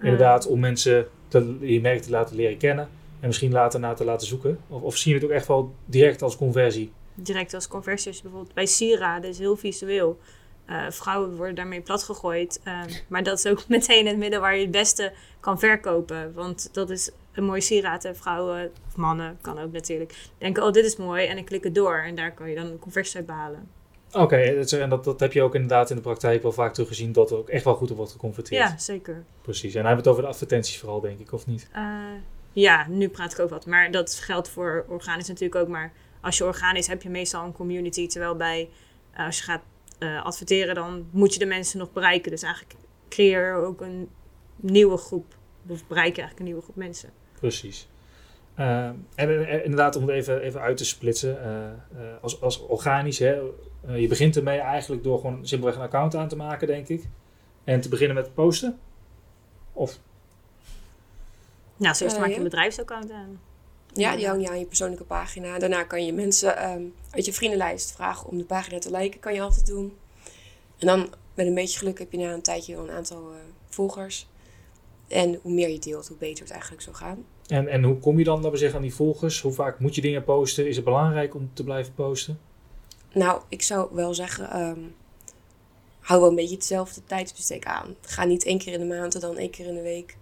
inderdaad, 0.00 0.46
om 0.46 0.60
mensen 0.60 1.08
te, 1.28 1.56
je 1.60 1.80
merk 1.80 2.02
te 2.02 2.10
laten 2.10 2.36
leren 2.36 2.56
kennen 2.56 2.88
en 3.20 3.26
misschien 3.26 3.52
later 3.52 3.80
naar 3.80 3.96
te 3.96 4.04
laten 4.04 4.26
zoeken. 4.26 4.58
Of, 4.68 4.82
of 4.82 4.96
zie 4.96 5.12
je 5.12 5.18
het 5.18 5.26
ook 5.26 5.34
echt 5.34 5.46
wel 5.46 5.74
direct 5.84 6.22
als 6.22 6.36
conversie? 6.36 6.92
Direct 7.22 7.54
als 7.54 7.68
conversie. 7.68 8.06
Als 8.08 8.16
je 8.16 8.22
bijvoorbeeld 8.22 8.54
bij 8.54 8.66
sieraden 8.66 9.30
is 9.30 9.38
heel 9.38 9.56
visueel. 9.56 10.18
Eh, 10.66 10.90
vrouwen 10.90 11.36
worden 11.36 11.54
daarmee 11.54 11.80
platgegooid. 11.80 12.60
Eh, 12.64 12.80
maar 13.08 13.22
dat 13.22 13.38
is 13.38 13.46
ook 13.46 13.68
meteen 13.76 14.06
het 14.06 14.16
midden 14.16 14.40
waar 14.40 14.54
je 14.56 14.62
het 14.62 14.70
beste 14.70 15.12
kan 15.40 15.58
verkopen. 15.58 16.32
Want 16.34 16.68
dat 16.74 16.90
is 16.90 17.10
een 17.32 17.44
mooi 17.44 17.60
sieraad. 17.60 18.04
En 18.04 18.16
vrouwen, 18.16 18.70
of 18.86 18.96
mannen, 18.96 19.38
kan 19.40 19.58
ook 19.58 19.72
natuurlijk, 19.72 20.14
denken: 20.38 20.62
oh, 20.64 20.72
dit 20.72 20.84
is 20.84 20.96
mooi. 20.96 21.26
En 21.26 21.38
ik 21.38 21.44
klik 21.44 21.64
het 21.64 21.74
door. 21.74 21.96
En 21.98 22.14
daar 22.14 22.34
kan 22.34 22.48
je 22.48 22.54
dan 22.56 22.66
een 22.66 22.78
conversie 22.78 23.16
uit 23.16 23.26
behalen. 23.26 23.68
Oké, 24.12 24.36
is- 24.36 24.72
en 24.72 24.88
dat, 24.88 25.04
dat 25.04 25.20
heb 25.20 25.32
je 25.32 25.42
ook 25.42 25.54
inderdaad 25.54 25.90
in 25.90 25.96
de 25.96 26.02
praktijk 26.02 26.42
wel 26.42 26.52
vaak 26.52 26.72
teruggezien, 26.74 27.12
dat 27.12 27.30
er 27.30 27.36
ook 27.36 27.48
echt 27.48 27.64
wel 27.64 27.74
goed 27.74 27.90
op 27.90 27.96
wordt 27.96 28.12
geconverteerd. 28.12 28.68
Ja, 28.70 28.78
zeker. 28.78 29.24
Precies. 29.42 29.74
En 29.74 29.82
dan 29.82 29.86
hebben 29.86 30.04
we 30.04 30.08
het 30.10 30.18
over 30.18 30.22
de 30.22 30.28
advertenties 30.28 30.78
vooral, 30.78 31.00
denk 31.00 31.18
ik, 31.18 31.32
of 31.32 31.46
niet? 31.46 31.68
Eh, 31.72 31.82
ja, 32.52 32.86
nu 32.88 33.08
praat 33.08 33.32
ik 33.32 33.38
ook 33.38 33.50
wat. 33.50 33.66
Maar 33.66 33.90
dat 33.90 34.14
geldt 34.14 34.48
voor 34.48 34.84
organisch 34.88 35.28
natuurlijk 35.28 35.60
ook. 35.60 35.68
Maar 35.68 35.92
als 36.20 36.38
je 36.38 36.44
organisch 36.44 36.86
heb 36.86 37.02
je 37.02 37.08
meestal 37.10 37.44
een 37.44 37.52
community. 37.52 38.06
Terwijl 38.06 38.36
bij, 38.36 38.68
eh, 39.10 39.26
als 39.26 39.38
je 39.38 39.44
gaat 39.44 39.62
eh, 39.98 40.24
adverteren, 40.24 40.74
dan 40.74 41.08
moet 41.10 41.32
je 41.32 41.38
de 41.38 41.46
mensen 41.46 41.78
nog 41.78 41.92
bereiken. 41.92 42.30
Dus 42.30 42.42
eigenlijk 42.42 42.74
creëer 43.08 43.46
je 43.46 43.52
ook 43.52 43.80
een 43.80 44.08
nieuwe 44.56 44.96
groep. 44.96 45.34
Of 45.66 45.86
bereik 45.86 46.16
je 46.16 46.20
eigenlijk 46.22 46.38
een 46.38 46.44
nieuwe 46.44 46.62
groep 46.62 46.76
mensen. 46.76 47.10
Precies. 47.40 47.88
Eh, 48.58 48.84
en, 48.86 48.98
en 49.14 49.64
inderdaad, 49.64 49.96
om 49.96 50.02
het 50.02 50.10
even, 50.10 50.40
even 50.40 50.60
uit 50.60 50.76
te 50.76 50.84
splitsen, 50.84 51.42
eh, 51.42 51.66
eh, 51.66 52.22
als, 52.22 52.40
als 52.40 52.60
organisch, 52.66 53.18
hè, 53.18 53.40
je 53.94 54.06
begint 54.08 54.36
ermee 54.36 54.58
eigenlijk 54.58 55.02
door 55.02 55.18
gewoon 55.18 55.46
simpelweg 55.46 55.76
een 55.76 55.82
account 55.82 56.14
aan 56.14 56.28
te 56.28 56.36
maken, 56.36 56.66
denk 56.66 56.88
ik. 56.88 57.04
En 57.64 57.80
te 57.80 57.88
beginnen 57.88 58.16
met 58.16 58.34
posten. 58.34 58.78
Of, 59.72 59.98
Nou, 61.76 61.94
zo 61.94 62.04
eerst 62.04 62.16
Eh, 62.16 62.22
maak 62.22 62.30
je 62.30 62.36
een 62.36 62.42
bedrijfsbedrijfsaccount 62.42 63.10
aan. 63.10 63.40
Ja, 63.92 64.16
die 64.16 64.26
hang 64.26 64.42
je 64.42 64.48
aan 64.48 64.58
je 64.58 64.66
persoonlijke 64.66 65.04
pagina. 65.04 65.58
Daarna 65.58 65.84
kan 65.84 66.06
je 66.06 66.12
mensen 66.12 66.56
ehm, 66.56 66.82
uit 67.10 67.24
je 67.24 67.32
vriendenlijst 67.32 67.92
vragen 67.92 68.28
om 68.28 68.38
de 68.38 68.44
pagina 68.44 68.78
te 68.78 68.90
liken. 68.90 69.20
Kan 69.20 69.34
je 69.34 69.40
altijd 69.40 69.66
doen. 69.66 69.96
En 70.78 70.86
dan 70.86 71.14
met 71.34 71.46
een 71.46 71.54
beetje 71.54 71.78
geluk 71.78 71.98
heb 71.98 72.12
je 72.12 72.18
na 72.18 72.32
een 72.32 72.42
tijdje 72.42 72.74
wel 72.74 72.84
een 72.84 72.94
aantal 72.94 73.30
eh, 73.30 73.38
volgers. 73.68 74.28
En 75.08 75.38
hoe 75.42 75.52
meer 75.52 75.68
je 75.68 75.78
deelt, 75.78 76.08
hoe 76.08 76.16
beter 76.16 76.42
het 76.42 76.52
eigenlijk 76.52 76.82
zou 76.82 76.96
gaan. 76.96 77.24
en, 77.46 77.68
en 77.68 77.82
hoe 77.82 77.98
kom 77.98 78.18
je 78.18 78.24
dan, 78.24 78.36
laten 78.36 78.50
we 78.50 78.56
zeggen, 78.56 78.76
aan 78.76 78.84
die 78.84 78.94
volgers? 78.94 79.40
Hoe 79.40 79.52
vaak 79.52 79.78
moet 79.78 79.94
je 79.94 80.00
dingen 80.00 80.24
posten? 80.24 80.68
Is 80.68 80.76
het 80.76 80.84
belangrijk 80.84 81.34
om 81.34 81.50
te 81.52 81.64
blijven 81.64 81.94
posten? 81.94 82.38
Nou, 83.12 83.42
ik 83.48 83.62
zou 83.62 83.88
wel 83.94 84.14
zeggen, 84.14 84.50
ehm, 84.50 84.80
hou 86.00 86.20
wel 86.20 86.28
een 86.28 86.34
beetje 86.34 86.54
hetzelfde 86.54 87.00
tijdsbestek 87.04 87.64
aan. 87.64 87.94
Ga 88.00 88.24
niet 88.24 88.44
één 88.44 88.58
keer 88.58 88.72
in 88.72 88.88
de 88.88 88.94
maand 88.94 89.14
en 89.14 89.20
dan 89.20 89.36
één 89.36 89.50
keer 89.50 89.66
in 89.66 89.74
de 89.74 89.82
week. 89.82 90.16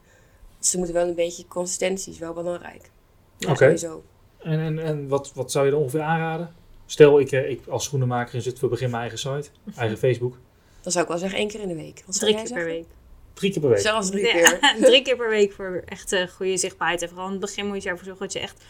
Ze 0.58 0.76
moeten 0.76 0.94
wel 0.94 1.08
een 1.08 1.14
beetje, 1.14 1.48
consistentie 1.48 2.12
is 2.12 2.18
wel 2.18 2.32
belangrijk. 2.32 2.90
Ja, 3.38 3.50
Oké. 3.50 3.64
sowieso. 3.64 4.02
En, 4.38 4.58
en, 4.60 4.78
en 4.78 5.08
wat, 5.08 5.32
wat 5.34 5.50
zou 5.52 5.64
je 5.64 5.70
dan 5.70 5.80
ongeveer 5.80 6.00
aanraden? 6.00 6.54
Stel, 6.86 7.20
ik, 7.20 7.32
eh, 7.32 7.50
ik 7.50 7.66
als 7.66 7.84
schoenenmaker 7.84 8.34
in 8.34 8.42
Zutphen 8.42 8.68
begin 8.68 8.90
mijn 8.90 9.00
eigen 9.00 9.18
site, 9.18 9.48
eigen 9.76 9.98
Facebook. 9.98 10.36
Dan 10.80 10.92
zou 10.92 11.04
ik 11.04 11.10
wel 11.10 11.20
zeggen 11.20 11.38
één 11.38 11.48
keer 11.48 11.60
in 11.60 11.68
de 11.68 11.74
week. 11.74 12.02
Wat 12.06 12.18
Drie 12.18 12.34
keer 12.34 12.52
per 12.52 12.64
week. 12.64 12.86
Drie 13.32 13.50
keer 13.52 13.60
per 13.60 13.70
week. 13.70 13.78
Zelfs 13.80 14.10
drie 14.10 14.26
Ja, 14.26 14.32
keer. 14.32 14.76
drie 14.88 15.02
keer 15.02 15.16
per 15.16 15.28
week 15.28 15.52
voor 15.52 15.82
echt 15.84 16.12
eh, 16.12 16.26
goede 16.28 16.56
zichtbaarheid. 16.56 17.02
En 17.02 17.08
vooral 17.08 17.26
in 17.26 17.32
het 17.32 17.40
begin 17.40 17.66
moet 17.66 17.82
je 17.82 17.88
ervoor 17.88 18.04
zorgen 18.04 18.22
dat 18.22 18.32
je 18.32 18.38
echt 18.40 18.64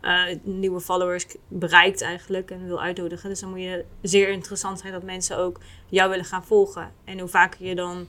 eh, 0.00 0.22
nieuwe 0.42 0.80
followers 0.80 1.26
bereikt 1.48 2.02
eigenlijk 2.02 2.50
en 2.50 2.66
wil 2.66 2.80
uitnodigen. 2.80 3.28
Dus 3.28 3.40
dan 3.40 3.50
moet 3.50 3.60
je 3.60 3.84
zeer 4.02 4.28
interessant 4.28 4.78
zijn 4.80 4.92
dat 4.92 5.02
mensen 5.02 5.36
ook 5.38 5.60
jou 5.88 6.10
willen 6.10 6.24
gaan 6.24 6.44
volgen. 6.44 6.92
En 7.04 7.18
hoe 7.18 7.28
vaker 7.28 7.66
je 7.66 7.74
dan 7.74 8.08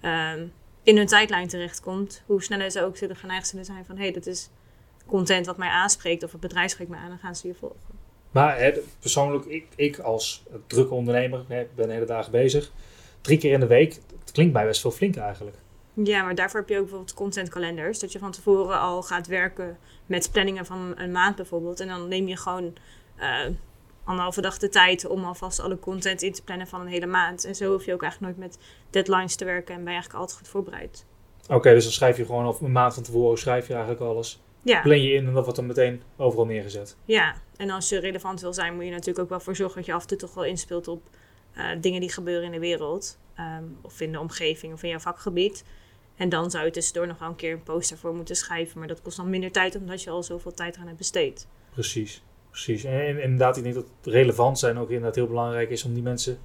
ehm, 0.00 0.46
in 0.82 0.96
hun 0.96 1.06
tijdlijn 1.06 1.48
terechtkomt, 1.48 2.22
hoe 2.26 2.42
sneller 2.42 2.70
ze 2.70 2.84
ook 2.84 2.96
zullen 2.96 3.16
geneigd 3.16 3.48
zullen 3.48 3.64
zijn 3.64 3.84
van 3.84 3.96
hé, 3.96 4.02
hey, 4.02 4.12
dit 4.12 4.26
is 4.26 4.48
content 5.10 5.46
wat 5.46 5.56
mij 5.56 5.68
aanspreekt 5.68 6.24
of 6.24 6.32
het 6.32 6.40
bedrijf 6.40 6.70
spreekt 6.70 6.90
mij 6.90 7.00
aan, 7.00 7.08
dan 7.08 7.18
gaan 7.18 7.36
ze 7.36 7.46
je 7.46 7.54
volgen. 7.54 7.98
Maar 8.30 8.58
hè, 8.58 8.72
persoonlijk, 9.00 9.44
ik, 9.44 9.66
ik 9.76 9.98
als 9.98 10.42
drukke 10.66 10.94
ondernemer 10.94 11.44
hè, 11.48 11.66
ben 11.74 11.86
de 11.86 11.92
hele 11.92 12.06
dagen 12.06 12.32
bezig. 12.32 12.72
Drie 13.20 13.38
keer 13.38 13.52
in 13.52 13.60
de 13.60 13.66
week, 13.66 14.00
dat 14.24 14.32
klinkt 14.32 14.52
mij 14.52 14.66
best 14.66 14.82
wel 14.82 14.92
flink 14.92 15.16
eigenlijk. 15.16 15.56
Ja, 15.94 16.22
maar 16.22 16.34
daarvoor 16.34 16.60
heb 16.60 16.68
je 16.68 16.74
ook 16.74 16.80
bijvoorbeeld 16.80 17.14
contentkalenders. 17.14 17.98
Dat 17.98 18.12
je 18.12 18.18
van 18.18 18.30
tevoren 18.30 18.80
al 18.80 19.02
gaat 19.02 19.26
werken 19.26 19.78
met 20.06 20.32
planningen 20.32 20.66
van 20.66 20.94
een 20.96 21.12
maand 21.12 21.36
bijvoorbeeld. 21.36 21.80
En 21.80 21.88
dan 21.88 22.08
neem 22.08 22.28
je 22.28 22.36
gewoon 22.36 22.76
eh, 23.16 23.46
anderhalve 24.04 24.40
dag 24.40 24.58
de 24.58 24.68
tijd 24.68 25.06
om 25.06 25.24
alvast 25.24 25.60
alle 25.60 25.78
content 25.78 26.22
in 26.22 26.32
te 26.32 26.42
plannen 26.42 26.66
van 26.66 26.80
een 26.80 26.86
hele 26.86 27.06
maand. 27.06 27.44
En 27.44 27.54
zo 27.54 27.72
hoef 27.72 27.84
je 27.84 27.94
ook 27.94 28.02
eigenlijk 28.02 28.38
nooit 28.38 28.50
met 28.50 28.58
deadlines 28.90 29.36
te 29.36 29.44
werken 29.44 29.74
en 29.74 29.84
ben 29.84 29.92
je 29.92 29.98
eigenlijk 29.98 30.20
altijd 30.20 30.38
goed 30.38 30.48
voorbereid. 30.48 31.04
Oké, 31.48 31.72
dus 31.72 31.82
dan 31.82 31.92
schrijf 31.92 32.16
je 32.16 32.24
gewoon 32.24 32.46
of 32.46 32.60
een 32.60 32.72
maand 32.72 32.94
van 32.94 33.02
tevoren 33.02 33.38
schrijf 33.38 33.66
je 33.66 33.72
eigenlijk 33.72 34.02
alles. 34.02 34.40
Ja, 34.62 34.80
Plan 34.80 35.02
je 35.02 35.12
in 35.12 35.26
en 35.26 35.32
dat 35.32 35.42
wordt 35.42 35.58
dan 35.58 35.66
meteen 35.66 36.02
overal 36.16 36.46
neergezet. 36.46 36.96
ja, 37.04 37.34
en 37.56 37.70
als 37.70 37.88
je 37.88 37.98
relevant 37.98 38.40
wil 38.40 38.52
zijn, 38.52 38.74
moet 38.74 38.84
je 38.84 38.90
natuurlijk 38.90 39.18
ook 39.18 39.28
wel 39.28 39.40
voor 39.40 39.56
zorgen 39.56 39.76
dat 39.76 39.86
je 39.86 39.92
af 39.92 40.02
en 40.02 40.08
toe 40.08 40.16
toch 40.18 40.34
wel 40.34 40.44
inspeelt 40.44 40.88
op 40.88 41.02
eh, 41.54 41.64
dingen 41.80 42.00
die 42.00 42.12
gebeuren 42.12 42.44
in 42.44 42.52
de 42.52 42.58
wereld. 42.58 43.18
ehm, 43.34 43.64
of 43.82 44.00
in 44.00 44.12
de 44.12 44.20
omgeving 44.20 44.72
of 44.72 44.82
in 44.82 44.88
jouw 44.88 44.98
vakgebied. 44.98 45.64
En 46.16 46.28
dan 46.28 46.50
zou 46.50 46.64
je 46.64 46.70
tussendoor 46.70 47.06
nog 47.06 47.18
wel 47.18 47.28
een 47.28 47.36
keer 47.36 47.52
een 47.52 47.62
post 47.62 47.88
daarvoor 47.90 48.14
moeten 48.14 48.36
schrijven. 48.36 48.78
Maar 48.78 48.88
dat 48.88 49.02
kost 49.02 49.16
dan 49.16 49.30
minder 49.30 49.50
tijd 49.52 49.76
omdat 49.76 50.02
je 50.02 50.10
al 50.10 50.22
zoveel 50.22 50.52
tijd 50.52 50.76
aan 50.76 50.86
hebt 50.86 50.98
besteed. 50.98 51.46
Precies, 51.72 52.22
precies. 52.50 52.84
En, 52.84 53.00
en 53.00 53.22
inderdaad, 53.22 53.56
ik 53.56 53.62
denk 53.62 53.74
dat 53.74 53.86
relevant 54.02 54.58
zijn 54.58 54.78
ook 54.78 54.88
inderdaad 54.88 55.14
heel 55.14 55.26
belangrijk 55.26 55.70
is 55.70 55.84
om 55.84 55.94
die 55.94 56.02
mensen 56.02 56.38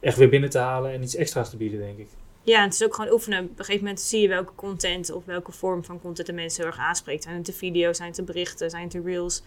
echt 0.00 0.16
weer 0.16 0.28
binnen 0.28 0.50
te 0.50 0.58
halen 0.58 0.92
en 0.92 1.02
iets 1.02 1.14
extra's 1.14 1.50
te 1.50 1.56
bieden, 1.56 1.78
denk 1.78 1.98
ik. 1.98 2.08
Ja, 2.42 2.58
en 2.58 2.64
het 2.64 2.74
is 2.74 2.84
ook 2.84 2.94
gewoon 2.94 3.12
oefenen. 3.12 3.44
Op 3.44 3.58
een 3.58 3.64
gegeven 3.64 3.84
moment 3.84 4.00
zie 4.00 4.20
je 4.20 4.28
welke 4.28 4.54
content 4.54 5.12
of 5.12 5.24
welke 5.24 5.52
vorm 5.52 5.84
van 5.84 6.00
content 6.00 6.26
de 6.26 6.32
mensen 6.32 6.62
heel 6.62 6.72
erg 6.72 6.80
aanspreekt. 6.80 7.22
Zijn 7.22 7.36
het 7.36 7.46
de 7.46 7.52
video's, 7.52 7.96
zijn 7.96 8.08
het 8.08 8.16
de 8.16 8.22
berichten, 8.22 8.70
zijn 8.70 8.82
het 8.82 8.92
de 8.92 9.02
reels. 9.02 9.42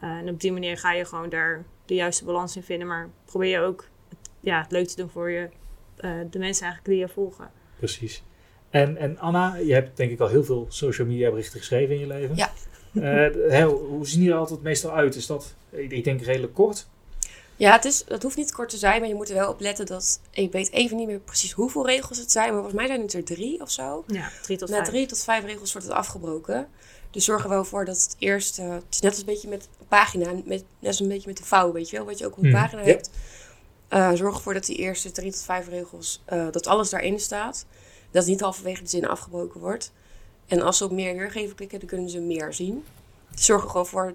Eh, 0.00 0.10
en 0.10 0.28
op 0.28 0.40
die 0.40 0.52
manier 0.52 0.78
ga 0.78 0.92
je 0.92 1.04
gewoon 1.04 1.28
daar 1.28 1.64
de 1.84 1.94
juiste 1.94 2.24
balans 2.24 2.56
in 2.56 2.62
vinden. 2.62 2.86
Maar 2.86 3.08
probeer 3.24 3.50
je 3.50 3.60
ook 3.60 3.88
het, 4.08 4.18
ja, 4.40 4.62
het 4.62 4.72
leuk 4.72 4.86
te 4.86 4.96
doen 4.96 5.10
voor 5.10 5.30
je, 5.30 5.48
eh, 5.96 6.10
de 6.30 6.38
mensen 6.38 6.64
eigenlijk 6.64 6.84
die 6.84 6.96
je 6.96 7.08
volgen. 7.08 7.50
Precies. 7.78 8.22
En, 8.70 8.96
en 8.96 9.18
Anna, 9.18 9.54
je 9.54 9.72
hebt 9.72 9.96
denk 9.96 10.10
ik 10.10 10.20
al 10.20 10.28
heel 10.28 10.44
veel 10.44 10.66
social 10.68 11.06
media 11.06 11.30
berichten 11.30 11.58
geschreven 11.58 11.94
in 11.94 12.00
je 12.00 12.06
leven. 12.06 12.36
Ja. 12.36 12.52
Eh, 12.94 13.66
hoe 13.66 14.06
zien 14.06 14.20
die 14.20 14.30
er 14.30 14.36
altijd 14.36 14.62
meestal 14.62 14.92
uit? 14.92 15.14
Is 15.14 15.26
dat, 15.26 15.54
ik, 15.70 15.90
ik 15.90 16.04
denk 16.04 16.20
redelijk 16.20 16.54
kort? 16.54 16.88
Ja, 17.56 17.72
het, 17.72 17.84
is, 17.84 18.04
het 18.08 18.22
hoeft 18.22 18.36
niet 18.36 18.52
kort 18.52 18.68
te 18.68 18.76
zijn, 18.76 19.00
maar 19.00 19.08
je 19.08 19.14
moet 19.14 19.28
er 19.28 19.34
wel 19.34 19.50
op 19.50 19.60
letten 19.60 19.86
dat... 19.86 20.20
Ik 20.30 20.52
weet 20.52 20.70
even 20.72 20.96
niet 20.96 21.06
meer 21.06 21.18
precies 21.18 21.52
hoeveel 21.52 21.86
regels 21.86 22.18
het 22.18 22.32
zijn, 22.32 22.44
maar 22.46 22.54
volgens 22.62 22.74
mij 22.76 22.86
zijn 22.86 23.00
het 23.00 23.12
er 23.14 23.24
drie 23.24 23.60
of 23.60 23.70
zo. 23.70 24.04
Ja, 24.06 24.30
drie 24.42 24.56
tot 24.58 24.68
Na 24.68 24.76
vijf. 24.76 24.88
drie 24.88 25.06
tot 25.06 25.18
vijf 25.24 25.44
regels 25.44 25.72
wordt 25.72 25.86
het 25.86 25.96
afgebroken. 25.96 26.68
Dus 27.10 27.24
zorg 27.24 27.42
er 27.42 27.48
wel 27.48 27.64
voor 27.64 27.84
dat 27.84 28.02
het 28.02 28.16
eerst... 28.18 28.58
eh, 28.58 28.70
het 28.70 28.84
is 28.90 29.00
net 29.00 29.10
als 29.10 29.20
een 29.20 29.26
beetje 29.26 29.48
met 29.48 29.68
een 29.80 29.86
pagina, 29.88 30.32
met, 30.32 30.44
net 30.46 30.64
als 30.82 31.00
een 31.00 31.08
beetje 31.08 31.28
met 31.28 31.36
de 31.36 31.44
vouw, 31.44 31.72
weet 31.72 31.90
je 31.90 31.96
wel? 31.96 32.06
Wat 32.06 32.18
je 32.18 32.26
ook 32.26 32.36
op 32.36 32.42
een 32.42 32.48
Mhm, 32.50 32.60
pagina 32.62 32.80
ja. 32.80 32.86
hebt. 32.86 33.10
Eh, 33.88 34.12
zorg 34.12 34.36
ervoor 34.36 34.54
dat 34.54 34.64
die 34.66 34.76
eerste 34.76 35.12
drie 35.12 35.30
tot 35.32 35.42
vijf 35.42 35.68
regels, 35.68 36.22
eh, 36.24 36.46
dat 36.50 36.66
alles 36.66 36.90
daarin 36.90 37.20
staat. 37.20 37.66
Dat 38.10 38.22
het 38.22 38.30
niet 38.32 38.40
halverwege 38.40 38.82
de 38.82 38.88
zin 38.88 39.06
afgebroken 39.08 39.60
wordt. 39.60 39.92
En 40.46 40.62
als 40.62 40.76
ze 40.76 40.84
op 40.84 40.90
meer 40.90 41.16
weergeven 41.16 41.54
klikken, 41.56 41.78
dan 41.78 41.88
kunnen 41.88 42.10
ze 42.10 42.20
meer 42.20 42.52
zien. 42.54 42.84
Zorg 43.34 43.62
er 43.62 43.68
gewoon 43.70 43.86
voor 43.86 44.14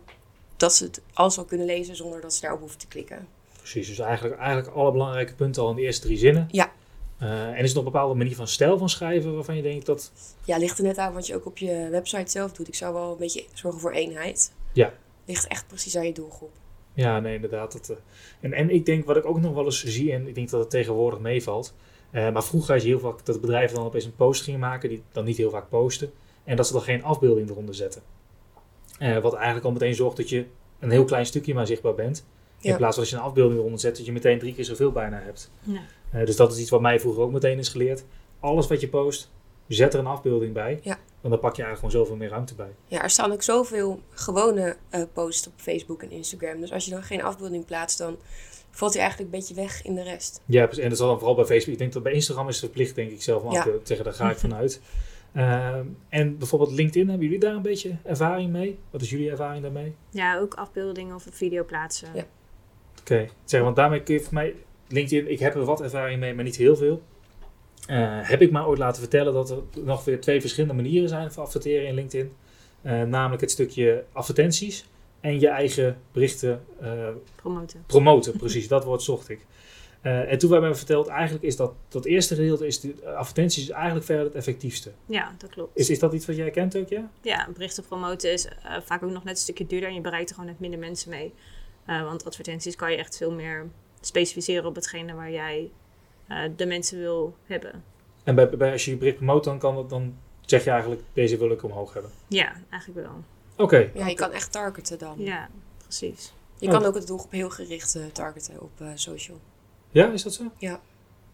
dat 0.62 0.76
ze 0.76 0.84
het 0.84 1.02
al 1.14 1.46
kunnen 1.46 1.68
lezen 1.68 1.96
zonder 1.96 2.22
dat 2.22 2.34
ze 2.34 2.42
daarop 2.42 2.60
hoeven 2.60 2.80
te 2.80 2.88
klikken. 2.88 3.28
Precies, 3.58 3.88
dus 3.88 4.00
eigenlijk, 4.00 4.40
eigenlijk 4.40 4.76
alle 4.76 4.92
belangrijke 4.92 5.34
punten 5.34 5.64
al 5.64 5.70
in 5.70 5.76
de 5.76 5.82
eerste 5.82 6.06
drie 6.06 6.18
zinnen. 6.18 6.48
Ja. 6.52 6.72
Eh, 7.18 7.48
en 7.48 7.64
is 7.64 7.70
er 7.70 7.76
nog 7.76 7.86
een 7.86 7.92
bepaalde 7.92 8.16
manier 8.16 8.36
van 8.36 8.48
stijl 8.48 8.78
van 8.78 8.90
schrijven 8.90 9.36
waarvan 9.36 9.56
je 9.56 9.62
denkt 9.62 9.86
dat... 9.86 10.12
Ja, 10.46 10.58
ligt 10.58 10.78
er 10.78 10.84
net 10.84 10.98
aan 10.98 11.14
wat 11.14 11.28
je 11.28 11.36
ook 11.36 11.46
op 11.46 11.58
je 11.58 11.88
website 11.92 12.32
zelf 12.32 12.52
doet. 12.52 12.68
Ik 12.68 12.76
zou 12.76 12.94
wel 12.94 13.12
een 13.12 13.18
beetje 13.18 13.46
zorgen 13.54 13.82
voor 13.82 13.92
eenheid. 13.92 14.54
Ja. 14.74 14.94
Ligt 15.26 15.48
echt 15.48 15.68
precies 15.68 15.98
aan 15.98 16.06
je 16.06 16.14
doelgroep. 16.14 16.52
Ja, 16.94 17.20
nee, 17.20 17.36
inderdaad. 17.36 17.72
Dat, 17.72 17.90
eh, 17.90 17.96
en, 18.40 18.54
en 18.54 18.70
ik 18.70 18.86
denk 18.86 19.06
wat 19.06 19.18
ik 19.18 19.26
ook 19.26 19.42
nog 19.42 19.54
wel 19.54 19.66
eens 19.66 19.84
zie, 19.84 20.12
en 20.12 20.28
ik 20.28 20.36
denk 20.36 20.50
dat 20.50 20.60
het 20.60 20.70
tegenwoordig 20.70 21.20
meevalt. 21.20 21.74
eh, 22.12 22.32
maar 22.32 22.44
vroeger 22.44 22.74
had 22.74 22.82
je 22.82 22.88
heel 22.88 23.00
vaak 23.00 23.26
dat 23.26 23.42
bedrijven 23.42 23.76
dan 23.76 23.86
opeens 23.86 24.06
een 24.06 24.16
post 24.16 24.44
gingen 24.44 24.60
maken, 24.60 24.90
die 24.90 25.04
dan 25.12 25.26
niet 25.26 25.38
heel 25.38 25.50
vaak 25.50 25.70
posten. 25.70 26.12
En 26.44 26.56
dat 26.56 26.68
ze 26.68 26.74
dan 26.74 26.82
geen 26.82 27.04
afbeelding 27.04 27.50
eronder 27.50 27.76
zetten. 27.76 28.02
Eh, 29.02 29.18
wat 29.20 29.34
eigenlijk 29.34 29.66
al 29.66 29.72
meteen 29.72 29.96
zorgt 29.96 30.18
dat 30.18 30.30
je 30.30 30.46
een 30.80 30.92
heel 30.92 31.06
klein 31.06 31.26
stukje 31.26 31.54
maar 31.54 31.68
zichtbaar 31.68 31.96
bent. 31.96 32.26
In 32.60 32.70
Ja. 32.70 32.78
plaats 32.78 32.94
van 32.94 33.04
als 33.04 33.12
je 33.12 33.18
een 33.18 33.24
afbeelding 33.24 33.60
eronder 33.60 33.80
zet, 33.80 33.98
dat 33.98 34.06
je 34.06 34.12
meteen 34.12 34.40
drie 34.40 34.54
keer 34.54 34.66
zoveel 34.66 34.92
bijna 34.92 35.22
hebt. 35.24 35.52
Ja. 35.62 35.80
Eh, 36.12 36.26
dus 36.26 36.36
dat 36.36 36.52
is 36.54 36.60
iets 36.60 36.70
wat 36.70 36.82
mij 36.82 37.00
vroeger 37.00 37.24
ook 37.24 37.32
meteen 37.32 37.58
is 37.58 37.70
geleerd. 37.70 38.04
Alles 38.40 38.68
wat 38.68 38.82
je 38.82 38.88
post, 38.88 39.32
zet 39.68 39.94
er 39.94 40.00
een 40.00 40.06
afbeelding 40.08 40.54
bij. 40.54 40.80
Ja. 40.84 40.98
Want 41.22 41.34
dan 41.34 41.40
pak 41.40 41.56
je 41.56 41.64
eigenlijk 41.64 41.76
gewoon 41.76 41.92
zoveel 41.92 42.16
meer 42.16 42.30
ruimte 42.30 42.56
bij. 42.56 42.70
Ja, 42.88 43.04
er 43.04 43.10
staan 43.10 43.32
ook 43.32 43.42
zoveel 43.44 44.00
gewone 44.10 44.76
eh, 44.90 45.02
posts 45.14 45.48
op 45.48 45.54
Facebook 45.56 46.04
en 46.04 46.12
Instagram. 46.12 46.60
Dus 46.60 46.72
als 46.72 46.86
je 46.86 46.92
dan 46.92 47.04
geen 47.04 47.24
afbeelding 47.24 47.66
plaatst, 47.66 47.98
dan 47.98 48.18
valt 48.72 48.94
hij 48.94 49.02
eigenlijk 49.02 49.32
een 49.34 49.40
beetje 49.40 49.56
weg 49.56 49.84
in 49.84 49.96
de 49.96 50.04
rest. 50.04 50.42
Ja, 50.46 50.64
precies. 50.66 50.84
en 50.84 50.90
dat 50.90 51.00
is 51.00 51.06
dan 51.06 51.18
vooral 51.18 51.36
bij 51.36 51.46
Facebook. 51.46 51.74
Ik 51.74 51.80
denk 51.80 51.94
dat 51.94 52.04
bij 52.04 52.12
Instagram 52.14 52.48
is 52.48 52.56
het 52.56 52.66
verplicht, 52.66 52.96
denk 52.96 53.12
ik 53.12 53.22
zelf. 53.22 53.44
Maar 53.44 53.54
Ja. 53.54 53.66
ja. 53.66 53.72
zeggen, 53.84 54.06
daar 54.06 54.16
ga 54.16 54.32
ik 54.32 54.38
vanuit. 54.38 54.80
Ehm, 55.34 55.86
en 56.10 56.38
bijvoorbeeld 56.38 56.72
LinkedIn, 56.72 57.10
hebben 57.10 57.26
jullie 57.26 57.42
daar 57.42 57.56
een 57.56 57.62
beetje 57.62 57.96
ervaring 58.04 58.52
mee? 58.52 58.80
Wat 58.90 59.02
is 59.02 59.10
jullie 59.10 59.30
ervaring 59.30 59.64
daarmee? 59.64 59.96
Ja, 60.10 60.38
ook 60.38 60.54
afbeeldingen 60.54 61.16
of 61.16 61.26
een 61.26 61.34
video 61.34 61.64
plaatsen. 61.64 62.10
Ja. 62.14 62.26
Oké, 63.00 63.28
zeg, 63.44 63.62
want 63.62 63.76
daarmee 63.76 64.04
kun 64.04 64.14
je 64.14 64.22
voor 64.22 64.34
mij... 64.34 64.56
LinkedIn, 64.88 65.32
ik 65.32 65.40
heb 65.40 65.56
er 65.56 65.66
wat 65.66 65.82
ervaring 65.82 66.20
mee, 66.20 66.34
maar 66.34 66.44
niet 66.44 66.56
heel 66.56 66.76
veel. 66.76 67.02
Eh, 67.88 68.20
heb 68.22 68.42
ik 68.42 68.52
maar 68.52 68.68
ooit 68.68 68.80
laten 68.80 69.02
vertellen 69.02 69.34
dat 69.34 69.50
er 69.50 69.58
nog 69.84 70.06
weer 70.06 70.22
twee 70.22 70.42
verschillende 70.42 70.76
manieren 70.82 71.10
zijn 71.10 71.32
voor 71.32 71.44
adverteren 71.44 71.88
in 71.88 71.94
LinkedIn. 71.94 72.32
Eh, 72.82 73.02
namelijk 73.02 73.42
het 73.42 73.52
stukje 73.52 74.04
advertenties 74.12 74.86
en 75.20 75.40
je 75.40 75.48
eigen 75.48 75.98
berichten 76.12 76.64
eh, 76.80 77.08
Promoten. 77.36 77.84
Promoten, 77.88 78.38
precies, 78.38 78.68
dat 78.68 78.84
woord 78.84 79.02
zocht 79.02 79.30
ik. 79.30 79.46
Eh, 80.02 80.32
en 80.32 80.38
toen 80.38 80.50
werd 80.50 80.62
mij 80.62 80.76
verteld, 80.76 81.08
eigenlijk 81.08 81.44
is 81.44 81.56
dat, 81.56 81.74
dat 81.88 82.06
eerste 82.06 82.36
gedeelte, 82.36 82.68
is 82.68 82.80
de 82.80 82.94
eh, 83.04 83.14
advertenties 83.14 83.64
is 83.64 83.70
eigenlijk 83.70 84.06
verder 84.06 84.26
het 84.26 84.36
effectiefste. 84.36 84.92
Ja, 85.06 85.36
dat 85.38 85.50
klopt. 85.50 85.78
Is, 85.78 85.90
is 85.90 86.00
dat 86.00 86.14
iets 86.14 86.26
wat 86.26 86.36
jij 86.36 86.50
kent 86.50 86.78
ook, 86.78 86.88
ja? 86.90 87.10
Ja, 87.22 87.48
berichten 87.54 87.84
promoten 87.84 88.32
is 88.32 88.46
eh, 88.48 88.54
vaak 88.84 89.04
ook 89.04 89.12
nog 89.12 89.24
net 89.24 89.34
een 89.34 89.42
stukje 89.42 89.68
duurder 89.68 89.90
en 89.90 89.96
je 89.96 90.02
bereikt 90.02 90.30
er 90.30 90.36
gewoon 90.36 90.50
net 90.50 90.60
minder 90.60 90.80
mensen 90.80 91.10
mee. 91.10 91.34
Eh, 91.86 92.04
want 92.04 92.26
advertenties 92.26 92.76
kan 92.76 92.92
je 92.92 92.98
echt 92.98 93.18
veel 93.18 93.32
meer 93.32 93.68
specificeren 94.02 94.66
op 94.66 94.76
hetgene 94.76 95.14
waar 95.14 95.32
jij 95.32 95.72
eh, 96.28 96.38
de 96.56 96.66
mensen 96.66 97.00
wil 97.00 97.36
hebben. 97.46 97.84
En 98.24 98.36
bij, 98.36 98.50
bij, 98.50 98.72
als 98.72 98.86
je 98.86 98.92
je 98.92 98.98
bericht 98.98 99.16
promoot, 99.16 99.44
dan, 99.44 99.60
kan 99.60 99.78
het, 99.78 99.90
dan 99.90 100.16
zeg 100.46 100.64
je 100.64 100.70
eigenlijk, 100.70 101.02
deze 101.14 101.38
wil 101.38 101.52
ik 101.52 101.64
omhoog 101.64 101.94
hebben. 101.94 102.12
Ja, 102.28 102.54
eigenlijk 102.70 103.08
wel. 103.08 103.24
Oké, 103.56 103.90
Ja, 103.94 104.08
je 104.08 104.16
kan 104.16 104.32
echt 104.32 104.52
targeten 104.52 104.98
dan. 105.00 105.16
Ja, 105.18 105.50
precies. 105.84 106.34
Je 106.60 106.68
Oh. 106.68 106.74
kan 106.74 106.86
ook 106.86 106.96
het 106.96 107.08
doelgroep 107.08 107.32
heel 107.32 107.50
gericht 107.50 108.00
targeten 108.14 108.62
op 108.62 108.72
eh, 108.78 108.88
social. 108.96 109.40
Ja, 109.92 110.12
is 110.12 110.24
dat 110.24 110.34
zo? 110.34 110.44
Ja. 110.58 110.82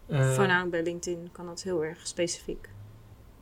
Eh, 0.08 0.34
Voornamelijk 0.34 0.72
bij 0.72 0.84
LinkedIn 0.84 1.30
kan 1.32 1.46
dat 1.46 1.64
heel 1.64 1.84
erg 1.86 2.08
specifiek. 2.08 2.70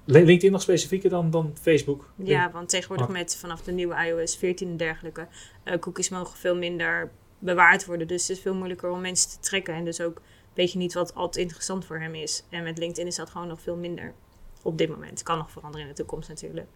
Lin- 0.05 0.25
LinkedIn 0.25 0.51
nog 0.51 0.61
specifieker 0.61 1.09
dan, 1.09 1.29
dan 1.29 1.53
Facebook? 1.61 2.09
Ja, 2.15 2.51
want 2.51 2.69
tegenwoordig 2.69 3.05
Ah. 3.07 3.11
met 3.11 3.35
vanaf 3.35 3.61
de 3.61 3.71
nieuwe 3.71 3.95
iOS 4.05 4.35
14 4.37 4.69
en 4.69 4.77
dergelijke, 4.77 5.27
eh, 5.63 5.79
cookies 5.79 6.09
mogen 6.09 6.37
veel 6.37 6.55
minder 6.55 7.11
bewaard 7.39 7.85
worden. 7.85 8.07
Dus 8.07 8.27
het 8.27 8.37
is 8.37 8.43
veel 8.43 8.53
moeilijker 8.55 8.89
om 8.89 9.01
mensen 9.01 9.29
te 9.29 9.39
trekken. 9.39 9.73
En 9.73 9.85
dus 9.85 10.01
ook 10.01 10.21
weet 10.53 10.71
je 10.71 10.77
niet 10.77 10.93
wat 10.93 11.15
altijd 11.15 11.43
interessant 11.43 11.85
voor 11.85 11.99
hem 11.99 12.15
is. 12.15 12.43
En 12.49 12.63
met 12.63 12.77
LinkedIn 12.77 13.07
is 13.07 13.15
dat 13.15 13.29
gewoon 13.29 13.47
nog 13.47 13.61
veel 13.61 13.75
minder 13.75 14.13
op 14.61 14.77
dit 14.77 14.89
moment. 14.89 15.23
Kan 15.23 15.37
nog 15.37 15.51
veranderen 15.51 15.87
in 15.87 15.91
de 15.93 15.97
toekomst 15.97 16.29
natuurlijk. 16.29 16.67